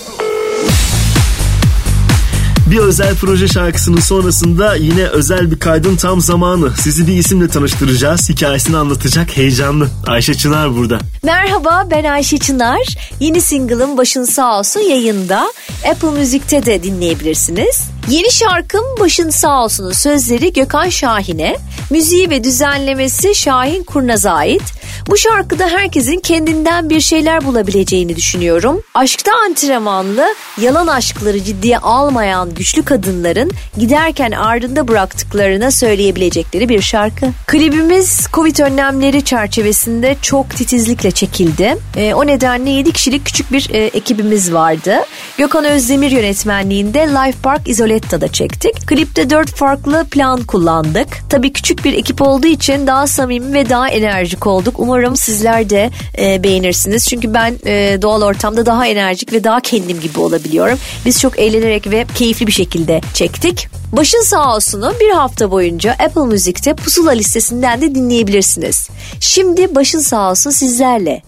[2.65, 6.71] Bir özel proje şarkısının sonrasında yine özel bir kaydın tam zamanı.
[6.77, 8.29] Sizi bir isimle tanıştıracağız.
[8.29, 9.89] Hikayesini anlatacak heyecanlı.
[10.07, 10.99] Ayşe Çınar burada.
[11.23, 12.97] Merhaba ben Ayşe Çınar.
[13.19, 15.53] Yeni single'ım Başın Sağ Olsun yayında.
[15.91, 17.96] Apple Müzik'te de dinleyebilirsiniz.
[18.09, 21.57] Yeni şarkım Başın Sağ Olsun'un sözleri Gökhan Şahin'e,
[21.89, 24.77] müziği ve düzenlemesi Şahin Kurnaz'a ait.
[25.09, 28.81] Bu şarkıda herkesin kendinden bir şeyler bulabileceğini düşünüyorum.
[28.93, 37.25] Aşkta antrenmanlı, yalan aşkları ciddiye almayan güçlü kadınların giderken ardında bıraktıklarına söyleyebilecekleri bir şarkı.
[37.47, 41.77] Klibimiz Covid önlemleri çerçevesinde çok titizlikle çekildi.
[41.97, 44.95] E, o nedenle 7 kişilik küçük bir e, ekibimiz vardı.
[45.37, 47.67] Gökhan Özdemir yönetmenliğinde Life Park
[47.97, 48.87] Isoletta'da çektik.
[48.87, 51.07] Klipte 4 farklı plan kullandık.
[51.29, 54.75] Tabii küçük bir ekip olduğu için daha samimi ve daha enerjik olduk.
[54.77, 57.07] Umarım sizler de e, beğenirsiniz.
[57.07, 60.79] Çünkü ben e, doğal ortamda daha enerjik ve daha kendim gibi olabiliyorum.
[61.05, 63.67] Biz çok eğlenerek ve keyifli bir şekilde çektik.
[63.91, 68.89] Başın sağ olsunu bir hafta boyunca Apple Müzik'te Pusula listesinden de dinleyebilirsiniz.
[69.19, 71.21] Şimdi başın sağ olsun sizlerle.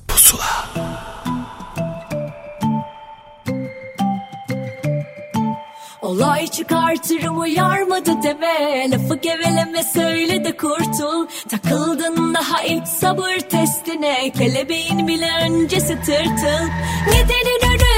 [6.10, 8.88] Olay çıkartırım uyarmadı deme.
[8.92, 11.28] Lafı geveleme söyle de kurtul.
[11.50, 14.32] Takıldın daha ilk sabır testine.
[14.32, 16.66] Kelebeğin bile öncesi tırtıl.
[17.06, 17.89] Gidenin önünde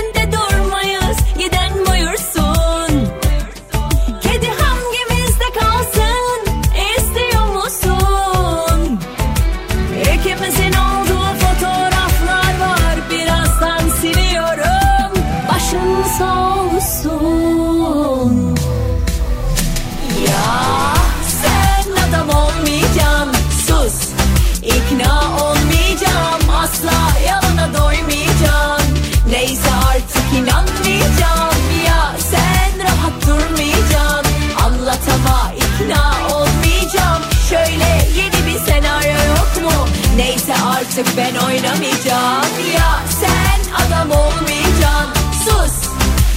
[40.92, 42.46] Artık ben oynamayacağım.
[42.76, 45.32] Ya sen adam olmayacaksın.
[45.46, 45.90] Sus.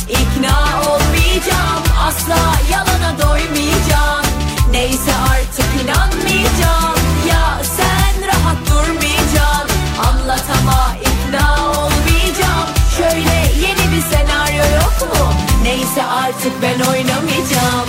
[0.08, 1.82] İkna olmayacağım.
[2.06, 2.38] Asla
[2.72, 4.24] yalana doymayacağım.
[4.70, 6.98] Neyse artık inanmayacağım.
[7.28, 9.78] Ya sen rahat durmayacaksın.
[10.06, 12.68] Anlat ama ikna olmayacağım.
[12.96, 15.32] Şöyle yeni bir senaryo yok mu?
[15.62, 17.88] Neyse artık ben oynamayacağım.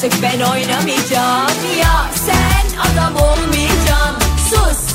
[0.00, 1.50] Artık ben oynamayacağım.
[1.80, 4.16] Ya sen adam olmayacaksın.
[4.50, 4.94] Sus.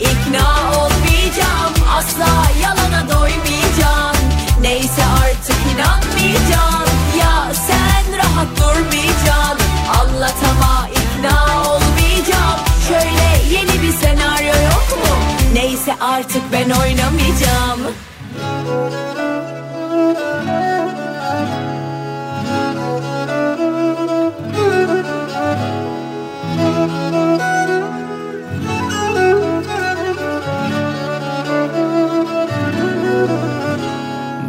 [0.00, 1.74] İkna olmayacağım.
[1.96, 2.28] Asla
[2.62, 4.16] yalana doymayacağım.
[4.60, 6.88] Neyse artık inanmayacağım.
[7.18, 9.68] Ya sen rahat durmayacaksın.
[10.00, 10.34] Anlat
[10.90, 12.60] ikna olmayacağım.
[12.88, 15.16] Şöyle yeni bir senaryo yok mu?
[15.54, 17.80] Neyse artık ben oynamayacağım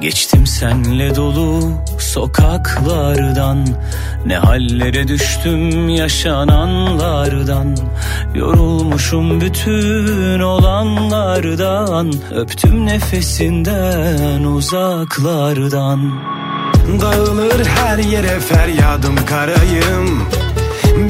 [0.10, 3.68] Geçtim senle dolu sokaklardan.
[4.26, 7.78] Ne hallere düştüm yaşananlardan.
[8.36, 12.14] Yorulmuşum bütün olanlardan.
[12.36, 16.20] Öptüm nefesinden uzaklardan.
[17.02, 20.24] Dağılır her yere feryadım karayım.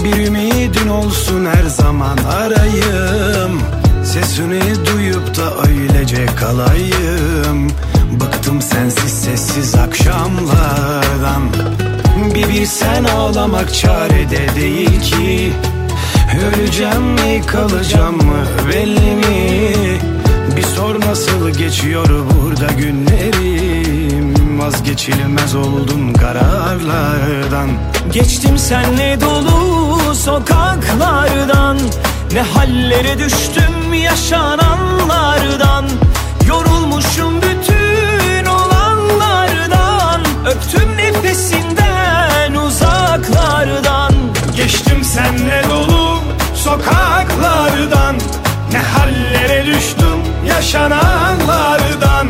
[0.03, 3.78] Bir ümidin olsun her zaman arayım
[4.13, 7.67] Sesini duyup da öylece kalayım.
[8.19, 11.43] Bıktım sensiz sessiz akşamlardan.
[12.35, 15.53] Bir bilsen ağlamak çarede değil ki.
[16.47, 19.73] Öleceğim mi kalacağım mı belli mi?
[20.57, 24.59] Bir sor nasıl geçiyor burada günlerim.
[24.59, 27.69] Vazgeçilmez oldum kararlardan.
[28.13, 31.77] Geçtim senle dolu sokaklardan
[32.33, 35.85] Ne hallere düştüm yaşananlardan
[36.47, 44.13] Yorulmuşum bütün olanlardan Öptüm nefesinden uzaklardan.
[44.55, 46.19] Geçtim senle dolu
[46.55, 48.15] sokaklardan
[48.71, 52.29] Ne hallere düştüm yaşananlardan.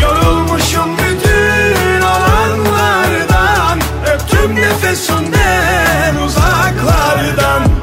[0.00, 3.80] Yorulmuşum bütün olanlardan
[4.14, 7.73] Öptüm nefesinden uzaklardan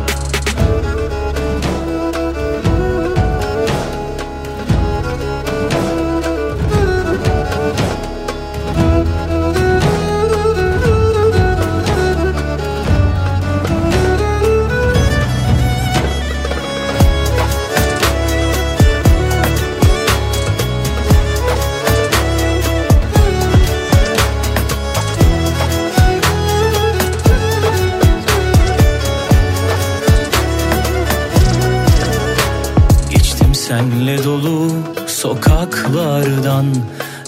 [36.02, 36.66] sokaklardan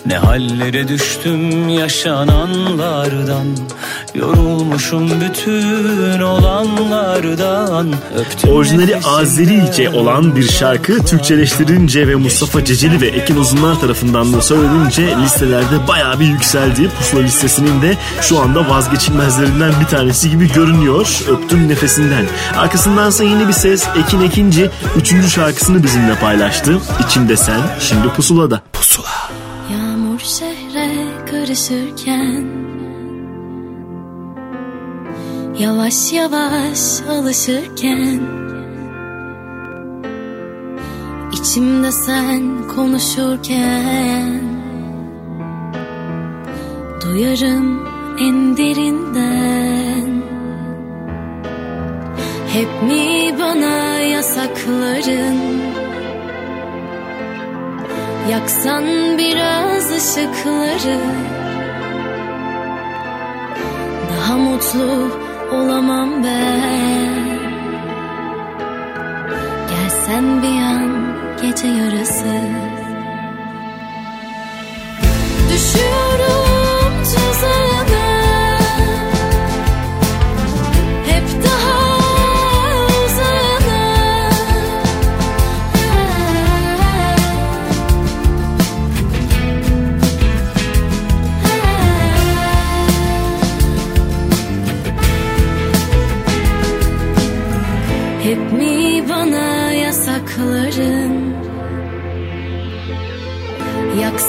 [0.06, 3.48] Ne hallere düştüm yaşananlardan
[4.16, 13.36] Yorulmuşum bütün olanlardan Öptüm Orijinali Azerice olan bir şarkı Türkçeleştirince ve Mustafa Ceceli ve Ekin
[13.36, 16.90] Uzunlar tarafından da söylenince listelerde bayağı bir yükseldi.
[16.98, 21.24] Pusula listesinin de şu anda vazgeçilmezlerinden bir tanesi gibi görünüyor.
[21.30, 22.26] Öptüm nefesinden.
[22.58, 25.34] Arkasındansa yeni bir ses Ekin Ekinci 3.
[25.34, 26.78] şarkısını bizimle paylaştı.
[27.06, 28.62] İçimde sen şimdi pusulada.
[28.74, 29.08] Pusula.
[29.72, 32.63] Yağmur şehre karışırken
[35.60, 38.22] Yavaş yavaş alışırken
[41.34, 44.42] içimde sen konuşurken
[47.02, 47.88] Duyarım
[48.20, 50.24] en derinden
[52.54, 55.64] Hep mi bana yasakların?
[58.32, 58.84] Yaksan
[59.18, 61.00] biraz ışıkları.
[64.10, 67.14] Daha mutlu olamam ben.
[69.70, 70.92] Gelsen bir an
[71.42, 72.36] gece yarısı.
[75.50, 77.63] Düşüyorum tuzağına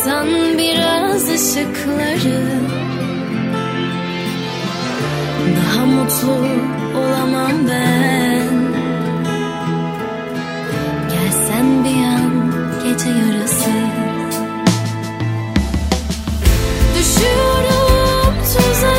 [0.07, 2.61] Yaksan biraz ışıkları
[5.57, 6.47] Daha mutlu
[6.99, 8.49] olamam ben.
[11.11, 12.53] Gelsen bir an
[12.85, 13.71] gece yarısı.
[16.99, 18.94] Düşüyorum tuzağına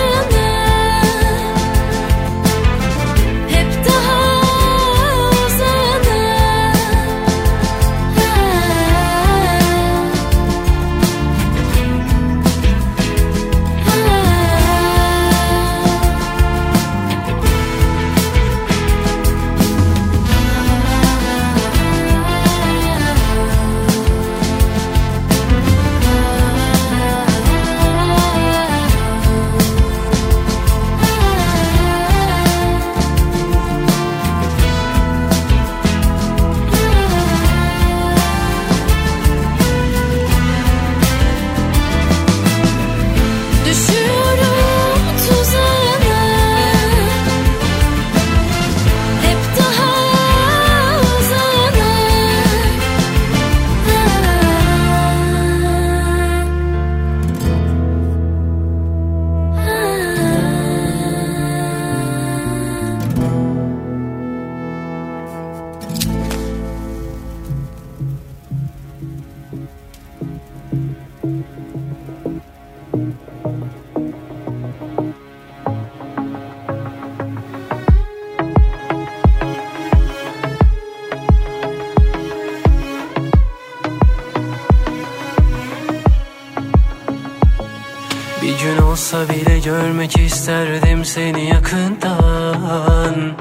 [89.66, 93.34] görmek isterdim seni yakından.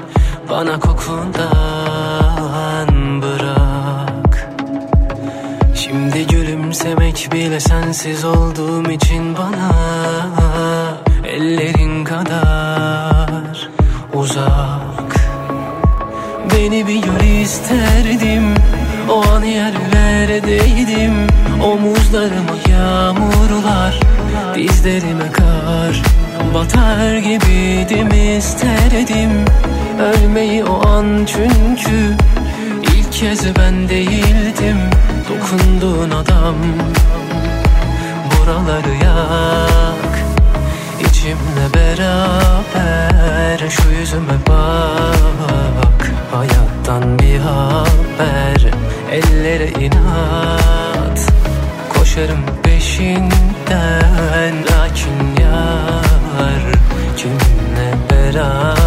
[0.49, 1.51] Bana kokundan
[3.21, 4.49] bırak.
[5.75, 9.71] Şimdi gülümsemek bile sensiz olduğum için bana
[11.27, 13.69] Ellerin kadar
[14.13, 15.15] uzak.
[16.53, 18.55] Beni bir gör isterdim
[19.09, 21.27] O an yerlerdeydim.
[21.63, 23.99] Omuzlarıma yağmurlar
[24.55, 25.31] Dizlerime
[25.65, 26.01] kar
[26.53, 29.45] Batar gibiydim isterdim
[29.99, 31.25] Ölmeyi o an.
[31.25, 32.15] Çünkü
[32.83, 34.77] ilk kez ben değildim
[35.29, 36.55] Dokunduğun adam.
[38.31, 40.13] Buraları yak
[40.99, 46.11] İçimle beraber Şu yüzüme bak.
[46.31, 48.71] Hayattan bir haber
[49.11, 51.31] Ellere inat.
[51.93, 52.39] Koşarım
[53.65, 56.61] peşinden Lakin yar
[57.17, 58.84] Kiminle beraber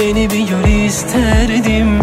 [0.00, 1.98] Beni bir gör isterdim.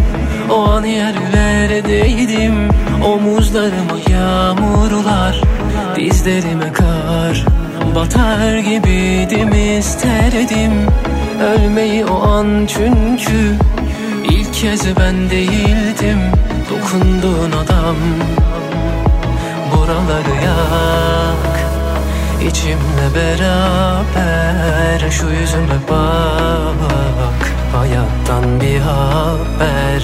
[0.50, 2.70] O an yerlerdeydim.
[3.06, 5.42] Omuzlarıma yağmurlar
[5.96, 7.46] Dizlerime kar
[7.96, 10.72] Batar gibiydim isterdim?
[11.42, 13.56] Ölmeyi o an çünkü
[14.30, 16.20] ilk kez ben değildim.
[16.70, 17.96] Dokunduğun adam
[19.72, 21.62] Buraları yak.
[22.50, 30.02] İçimle beraber Şu yüzüme bak Hayattan bir haber.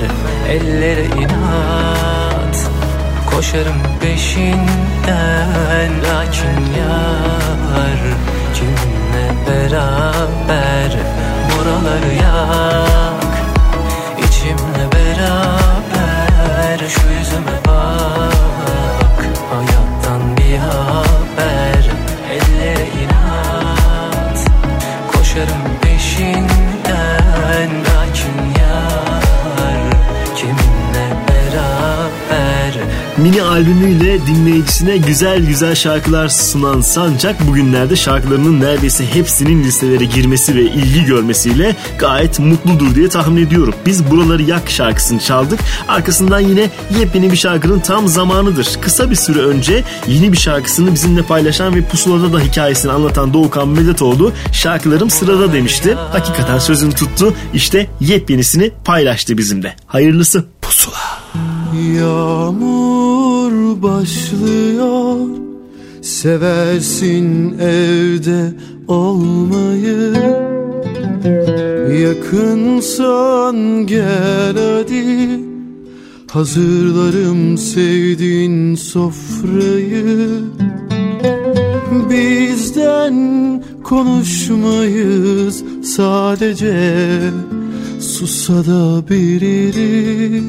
[0.49, 2.69] Ellere inat
[3.31, 5.91] Koşarım peşinden.
[6.03, 7.99] Lakin yar
[8.53, 10.97] Kiminle beraber?
[11.49, 13.23] Buraları yak
[14.17, 16.79] İçimle beraber.
[16.89, 21.56] Şu yüzüme bak Hayattan bir haber
[33.57, 41.05] albümüyle dinleyicisine güzel güzel şarkılar sunan Sancak bugünlerde şarkılarının neredeyse hepsinin listelere girmesi ve ilgi
[41.05, 43.73] görmesiyle gayet mutludur diye tahmin ediyorum.
[43.85, 45.59] Biz Buraları Yak şarkısını çaldık.
[45.87, 46.69] Arkasından yine
[46.99, 48.67] yepyeni bir şarkının tam zamanıdır.
[48.81, 53.67] Kısa bir süre önce yeni bir şarkısını bizimle paylaşan ve pusulada da hikayesini anlatan Doğukan
[53.67, 55.93] Medetoğlu şarkılarım sırada demişti.
[55.93, 57.33] Hakikaten sözünü tuttu.
[57.53, 59.75] İşte yepyenisini paylaştı bizimle.
[59.85, 60.45] Hayırlısı.
[60.61, 61.06] Pusula.
[61.75, 65.17] Yağmur başlıyor.
[66.01, 68.53] Seversin evde
[68.87, 70.13] olmayı.
[72.01, 75.29] Yakınsan gel hadi.
[76.31, 80.29] Hazırlarım sevdiğin sofrayı.
[82.09, 87.19] Bizden konuşmayız sadece
[87.99, 90.43] Susada biliriz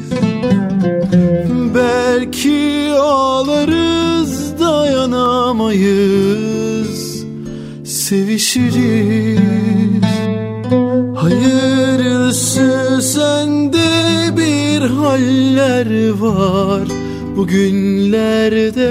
[1.75, 7.25] Belki ağlarız dayanamayız.
[7.85, 9.39] Sevişiriz.
[11.17, 13.79] Hayırlısı sende
[14.37, 16.89] bir haller var
[17.37, 18.89] Bugünlerde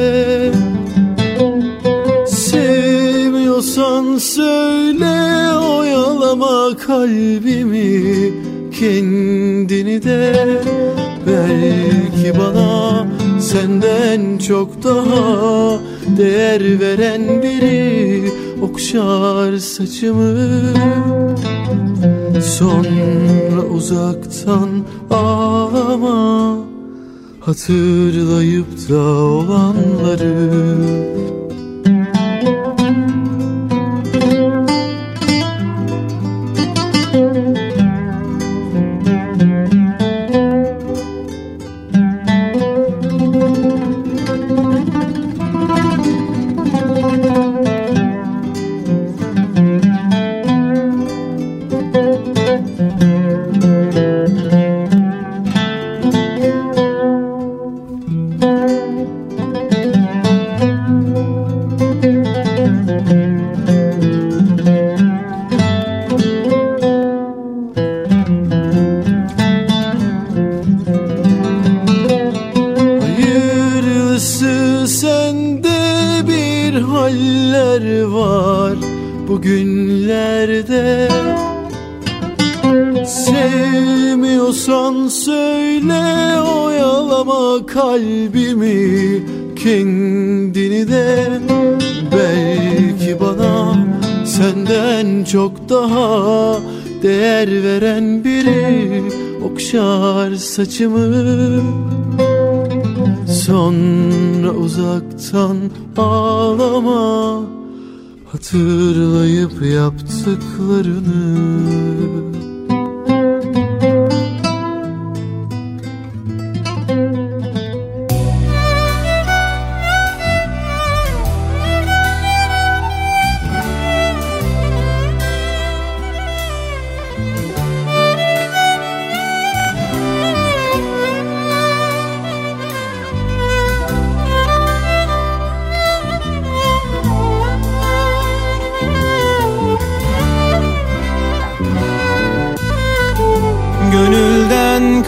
[2.28, 8.34] Sevmiyorsan söyle oyalama kalbimi
[8.80, 10.62] kendini de
[11.28, 13.08] Belki bana
[13.40, 15.80] senden çok daha
[16.18, 18.32] değer veren biri
[18.62, 20.36] okşar saçımı.
[22.42, 24.70] Sonra uzaktan
[25.12, 26.58] ağlama
[27.40, 30.48] Hatırlayıp da olanları
[79.38, 81.10] bugünlerde.
[83.06, 89.24] Sevmiyorsan söyle oyalama kalbimi
[89.56, 91.28] kendini de.
[92.12, 93.76] Belki bana
[94.26, 96.58] senden çok daha
[97.04, 99.04] değer veren biri
[99.44, 101.62] okşar saçımı.
[103.28, 105.58] Sonra uzaktan
[105.98, 107.57] ağlama
[108.32, 112.37] Hatırlayıp yaptıklarını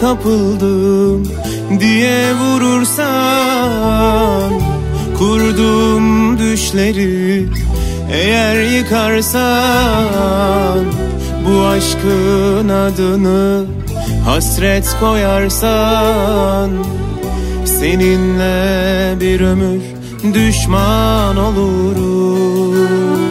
[0.00, 1.28] kapıldım
[1.80, 3.10] diye vurursan
[5.18, 7.48] Kurduğum düşleri
[8.12, 9.40] eğer yıkarsan
[11.46, 13.64] Bu aşkın adını
[14.24, 16.70] hasret koyarsan
[17.64, 19.80] Seninle bir ömür
[20.34, 23.29] düşman oluruz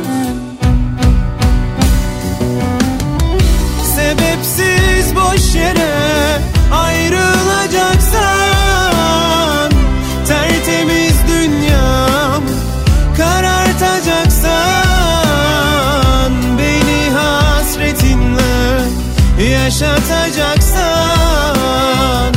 [19.44, 22.34] yaşatacaksan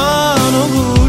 [0.02, 1.01] düşman olurum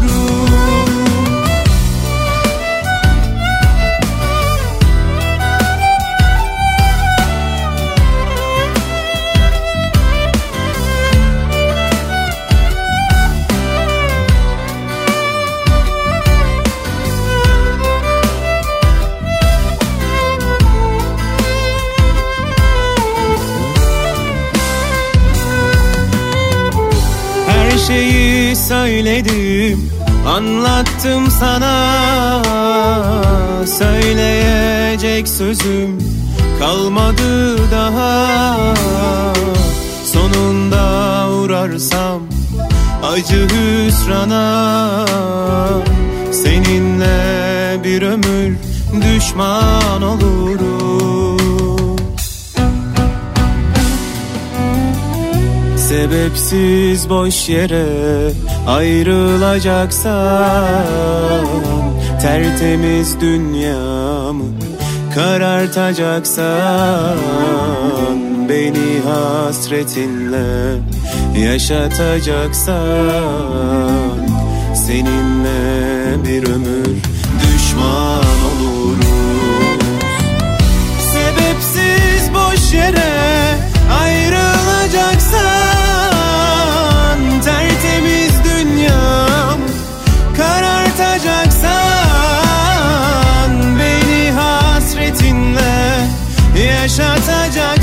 [31.03, 32.43] Anlattım sana.
[33.65, 35.97] Söyleyecek sözüm
[36.59, 38.73] kalmadı daha.
[40.05, 42.21] Sonunda uğrarsam
[43.03, 45.05] acı hüsrana.
[46.31, 48.57] Seninle bir ömür
[49.01, 51.37] düşman olurum.
[55.77, 58.31] Sebepsiz boş yere
[58.67, 61.45] ayrılacaksan
[62.21, 64.43] Tertemiz dünyamı
[65.15, 67.17] karartacaksan
[68.49, 70.77] Beni hasretinle
[71.39, 72.73] yaşatacaksan
[74.75, 76.95] Seninle bir ömür
[77.41, 79.79] düşman olurum
[81.13, 83.42] Sebepsiz boş yere
[96.83, 97.82] yaşatacaksan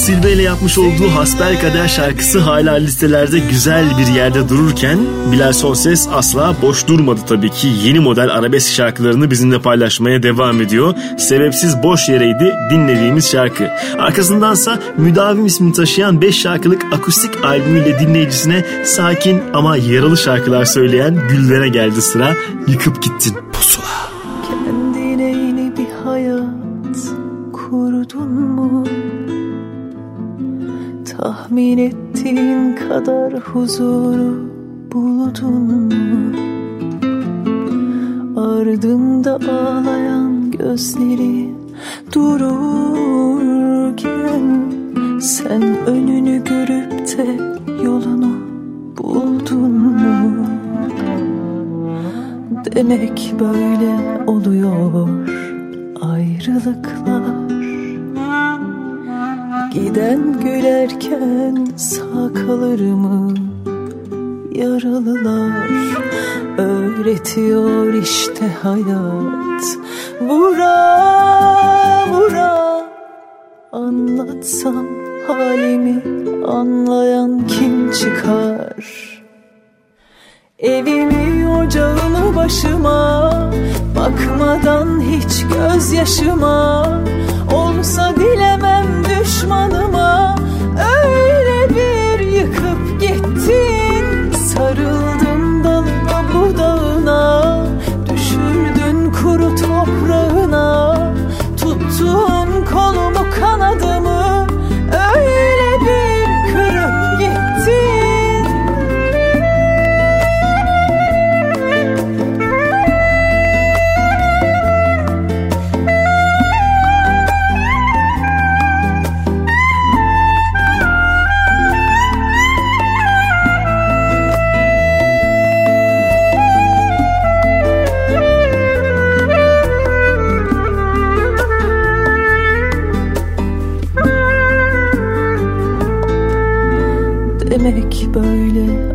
[0.00, 4.98] Silve ile yapmış olduğu Hasbelkader şarkısı hala listelerde güzel bir yerde dururken
[5.32, 7.68] Bilal Sonses asla boş durmadı tabii ki.
[7.84, 10.94] Yeni model arabesk şarkılarını bizimle paylaşmaya devam ediyor.
[11.18, 13.68] Sebepsiz boş yereydi dinlediğimiz şarkı.
[13.98, 21.68] Arkasındansa Müdavim ismini taşıyan 5 şarkılık akustik albümüyle dinleyicisine sakin ama yaralı şarkılar söyleyen Gülden'e
[21.68, 22.34] geldi sıra.
[22.66, 23.99] Yıkıp gittin pusula.
[31.20, 34.50] Tahmin ettiğin kadar huzuru
[34.92, 35.92] buldun mu?
[38.40, 41.54] Ardında ağlayan gözleri
[42.14, 43.10] dururken
[45.20, 47.26] Sen önünü görüp de
[47.84, 48.32] yolunu
[48.98, 50.46] buldun mu?
[52.74, 55.08] Demek böyle oluyor
[56.00, 57.40] ayrılıklar
[59.74, 63.34] Giden gülerken sağ kalır mı
[64.52, 65.70] yaralılar
[66.58, 69.64] Öğretiyor işte hayat.
[70.20, 70.76] Vura
[72.12, 72.82] vura
[73.72, 74.86] Anlatsam
[75.26, 76.02] halimi
[76.46, 79.20] anlayan kim çıkar?
[80.58, 83.30] Evimi ocağımı başıma
[84.00, 86.86] Bakmadan hiç gözyaşıma
[87.52, 90.36] Olsa dilemem düşmanıma.
[90.78, 91.39] Öyle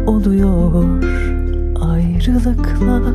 [0.07, 0.83] oluyor
[1.81, 3.13] ayrılıklar.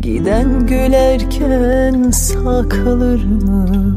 [0.00, 3.96] Giden gülerken sağ kalır mı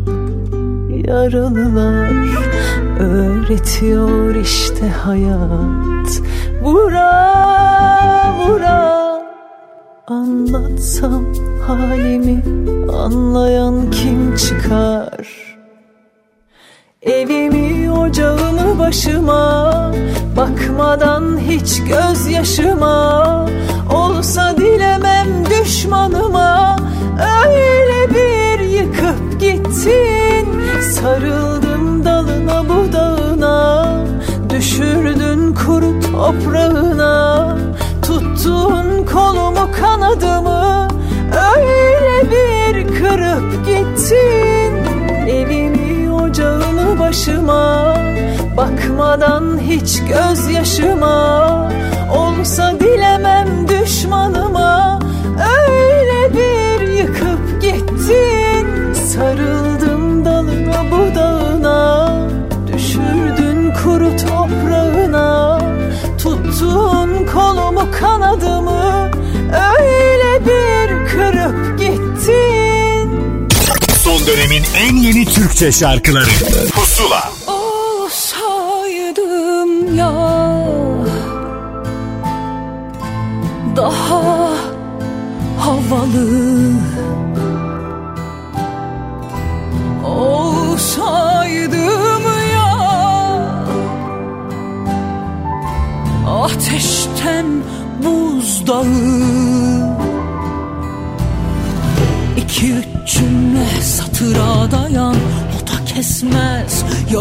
[1.08, 2.12] yaralılar?
[3.00, 6.22] Öğretiyor işte hayat.
[6.64, 9.02] Vura vura.
[10.08, 11.26] Anlatsam
[11.68, 12.44] halimi
[12.94, 15.51] anlayan kim çıkar
[17.02, 19.74] Evimi ocağımı başıma
[20.38, 23.46] Bakmadan hiç gözyaşıma.
[23.94, 26.76] Olsa dilemem düşmanıma
[27.46, 30.48] Öyle bir yıkıp gittin.
[30.82, 33.86] Sarıldım dalına budağına
[34.50, 37.58] Düşürdün kuru toprağına.
[38.02, 40.88] Tuttun kolumu kanadımı
[41.56, 44.51] Öyle bir kırıp gittin
[47.12, 47.96] başıma
[48.58, 51.70] Bakmadan hiç gözyaşıma.
[52.16, 55.00] Olsa dilemem düşmanıma
[55.70, 58.94] Öyle bir yıkıp gittin.
[58.94, 62.10] Sarıldım dalına budağına
[62.74, 65.60] Düşürdün kuru toprağına.
[66.18, 69.12] Tuttun kolumu kanadımı
[69.80, 73.12] Öyle bir kırıp gittin.
[74.04, 76.30] Son dönemin en yeni Türkçe şarkıları
[77.02, 77.31] Pusula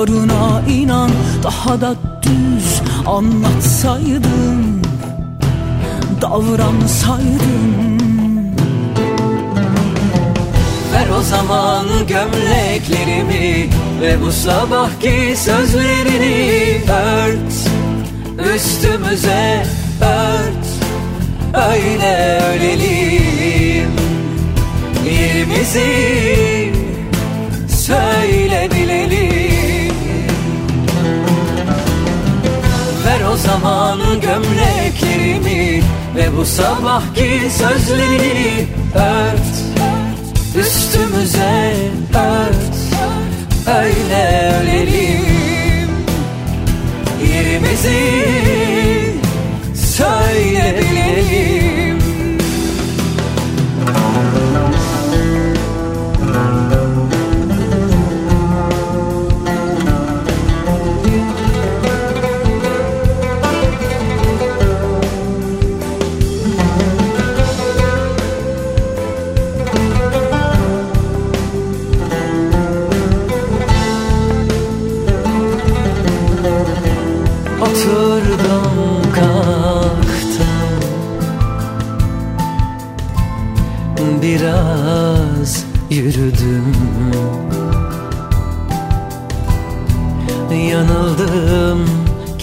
[0.00, 1.10] yarına inan
[1.42, 4.82] Daha da düz anlatsaydın
[6.22, 8.00] Davransaydın
[10.92, 13.68] Ver o zaman gömleklerimi
[14.00, 17.70] Ve bu sabahki sözlerini ört.
[18.54, 19.66] Üstümüze
[20.00, 20.66] ört
[21.54, 23.90] Öyle ölelim
[25.04, 26.70] Yerimizi
[27.68, 28.68] söyle
[33.32, 35.82] o zaman gömleklerimi
[36.16, 39.80] Ve bu sabahki sözlerini ört.
[40.56, 41.74] Üstümüze
[42.14, 42.80] ört
[43.66, 45.90] Öyle ölelim.
[47.32, 48.00] Yerimizi
[49.74, 50.89] söyle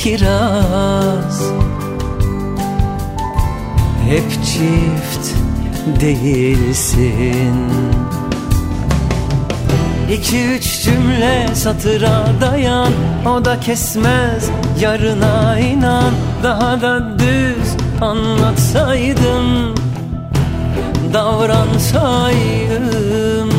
[0.07, 1.41] kiraz.
[4.09, 5.35] Hep çift
[6.01, 7.55] değilsin.
[10.11, 12.93] İki üç cümle satıra dayan.
[13.25, 16.13] O da kesmez yarına inan.
[16.43, 19.75] Daha da düz anlatsaydım
[21.13, 23.49] Davransaydım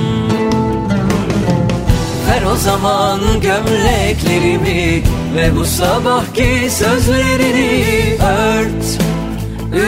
[2.28, 5.02] Ver o zaman gömleklerimi
[5.34, 8.98] Ve bu sabahki sözlerini ört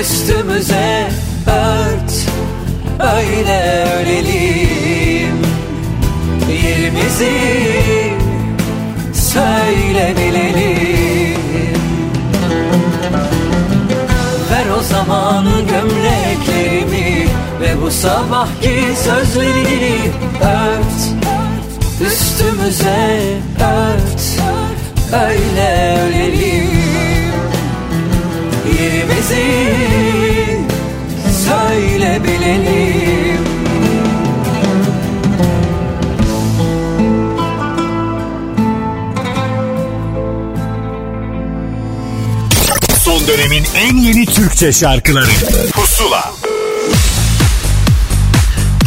[0.01, 1.09] Üstümüze
[1.47, 2.13] ört.
[3.17, 5.39] Öyle ölelim
[6.65, 7.31] Yerimizi
[9.13, 11.41] söyle bilelim
[14.51, 17.27] Ver o zaman gömleklerimi
[17.61, 19.99] Ve bu sabahki sözlerini
[20.41, 21.21] ört.
[22.07, 23.21] Üstümüze
[23.61, 24.20] ört
[25.13, 26.71] Öyle ölelim.
[28.81, 29.47] Yerimizi
[31.47, 33.41] söyle bilelim.
[43.05, 45.31] Son dönemin en yeni Türkçe şarkıları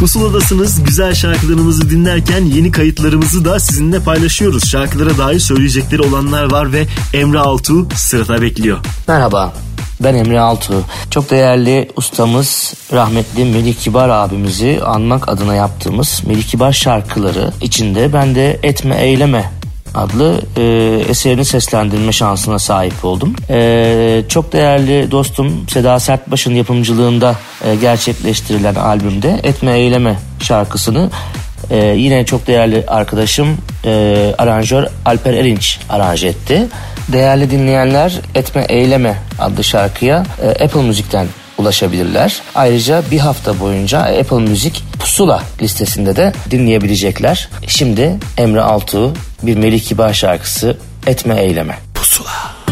[0.03, 0.83] Pusuladasınız.
[0.83, 4.69] Güzel şarkılarımızı dinlerken yeni kayıtlarımızı da sizinle paylaşıyoruz.
[4.69, 8.77] Şarkılara dair söyleyecekleri olanlar var ve Emre Altuğ sırada bekliyor.
[9.07, 9.53] Merhaba.
[9.99, 10.81] Ben Emre Altuğ.
[11.09, 18.35] Çok değerli ustamız rahmetli Melih Kibar abimizi anmak adına yaptığımız Melih Kibar şarkıları içinde ben
[18.35, 19.51] de Etme Eyleme
[19.93, 20.61] adlı e,
[21.09, 23.35] eserini seslendirme şansına sahip oldum.
[23.49, 31.09] E, çok değerli dostum Seda Sertbaş'ın yapımcılığında e, gerçekleştirilen albümde Etme Eyleme şarkısını
[31.69, 36.67] e, yine çok değerli arkadaşım e, aranjör Alper Erinç aranje etti.
[37.11, 42.41] Değerli dinleyenler Etme Eyleme adlı şarkıya e, Apple Müzik'ten ulaşabilirler.
[42.55, 47.49] Ayrıca bir hafta boyunca Apple Müzik Pusula listesinde de dinleyebilecekler.
[47.67, 49.13] Şimdi Emre Altuğ
[49.43, 50.77] bir Melih Kibar şarkısı
[51.07, 51.77] Etme Eyleme.
[51.93, 52.62] Pusula.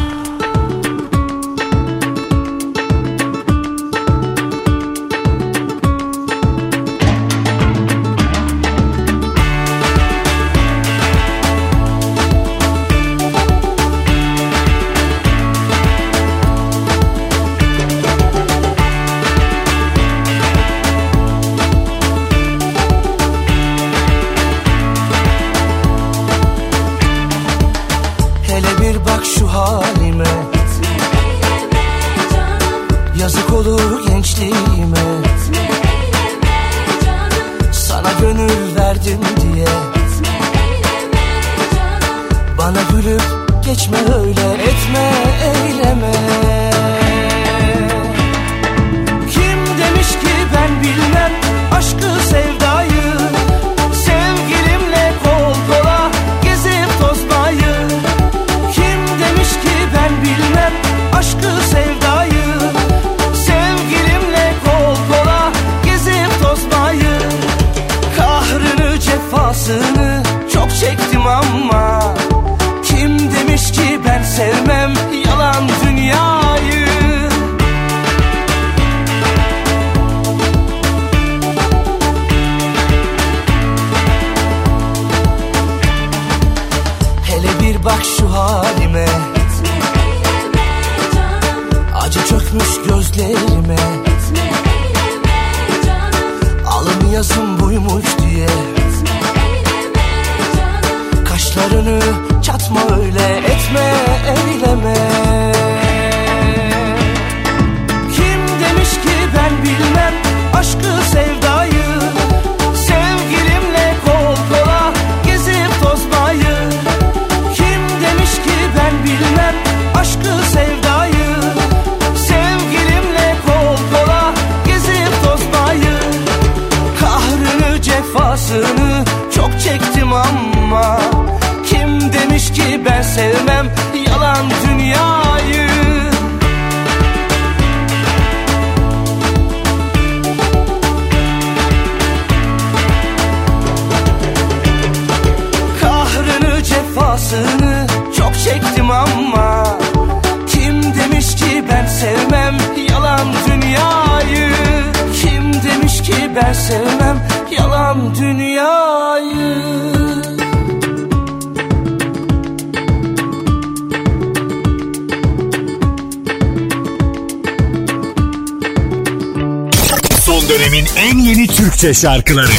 [171.81, 172.51] Türkçe şarkıları.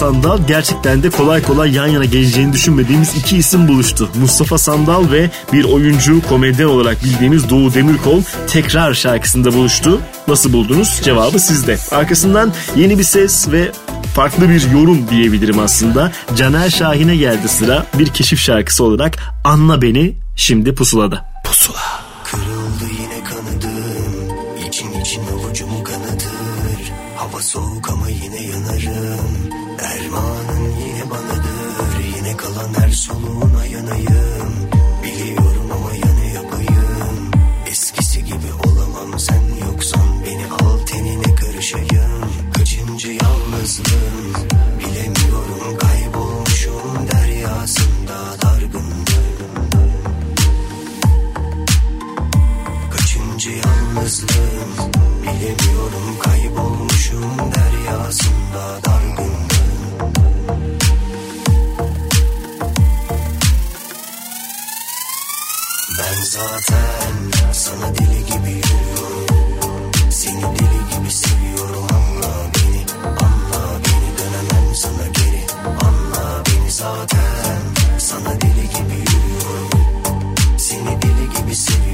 [0.00, 4.08] Sandal gerçekten de kolay kolay yan yana geleceğini düşünmediğimiz iki isim buluştu.
[4.20, 10.00] Mustafa Sandal ve bir oyuncu komedyen olarak bildiğimiz Doğu Demirkol tekrar şarkısında buluştu.
[10.28, 11.00] Nasıl buldunuz?
[11.04, 11.78] Cevabı sizde.
[11.90, 13.72] Arkasından yeni bir ses ve
[14.14, 16.12] farklı bir yorum diyebilirim aslında.
[16.36, 21.24] Caner Şahin'e geldi sıra bir keşif şarkısı olarak Anla Beni şimdi pusulada.
[21.44, 22.09] Pusula.
[54.00, 59.50] yalnızlığın Bilemiyorum kaybolmuşum deryasında dargınlığın
[65.98, 69.26] Ben zaten sana deli gibi yürüyorum.
[70.10, 75.46] Seni deli gibi seviyorum anla beni Anla beni dönemem sana geri.
[75.86, 77.58] Anla beni zaten
[77.98, 79.70] sana deli gibi yürüyorum.
[80.58, 81.89] Seni deli gibi seviyorum.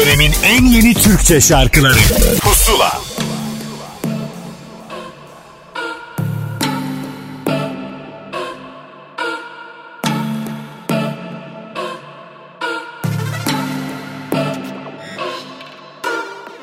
[0.00, 1.98] dönemin en yeni Türkçe şarkıları.
[2.40, 3.00] Pusula.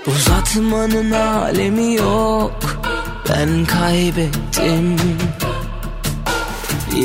[0.07, 2.59] Uzatmanın alemi yok.
[3.29, 4.97] Ben kaybettim.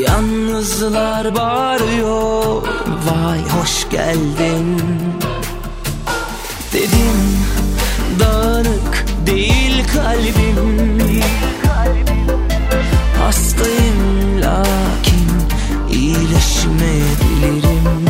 [0.09, 2.63] Yalnızlar bağırıyor.
[3.07, 5.02] Vay hoş geldin.
[6.83, 7.39] Dedim
[8.21, 11.23] dağınık değil kalbim.
[13.19, 15.29] Hastayım lakin
[15.91, 18.07] iyileşmeyebilirim.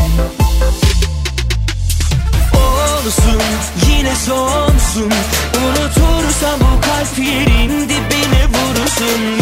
[2.55, 3.43] Olsun
[3.89, 5.13] yine sonsun.
[5.65, 9.42] Unutursam bu kalp yerin dibine vurursun.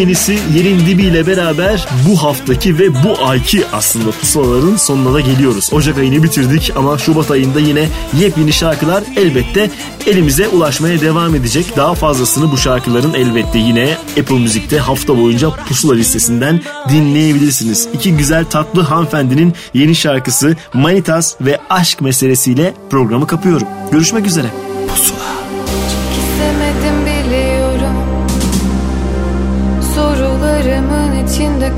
[0.00, 5.70] Yepyenisi yerin dibiyle beraber bu haftaki ve bu ayki aslında pusulaların sonuna da geliyoruz.
[5.72, 7.88] Ocak ayını bitirdik ama Şubat ayında yine
[8.20, 9.70] yepyeni şarkılar elbette
[10.06, 11.76] elimize ulaşmaya devam edecek.
[11.76, 17.88] Daha fazlasını bu şarkıların elbette yine Apple Müzik'te hafta boyunca pusula listesinden dinleyebilirsiniz.
[17.94, 23.68] İki güzel tatlı hanımefendinin yeni şarkısı Manitas ve aşk meselesiyle programı kapıyorum.
[23.92, 24.69] Görüşmek üzere.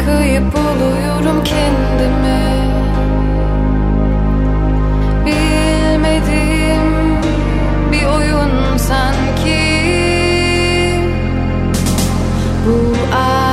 [0.07, 2.43] Kayıp buluyorum kendimi.
[5.27, 6.87] Bilmediğim
[7.93, 9.63] bir oyun sanki.
[12.67, 12.77] Bu
[13.17, 13.45] aşk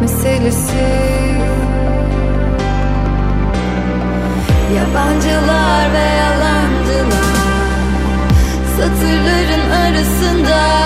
[0.00, 0.86] meselesi.
[4.76, 7.36] Yabancılar ve yalancılar
[8.76, 10.85] Satırların arasında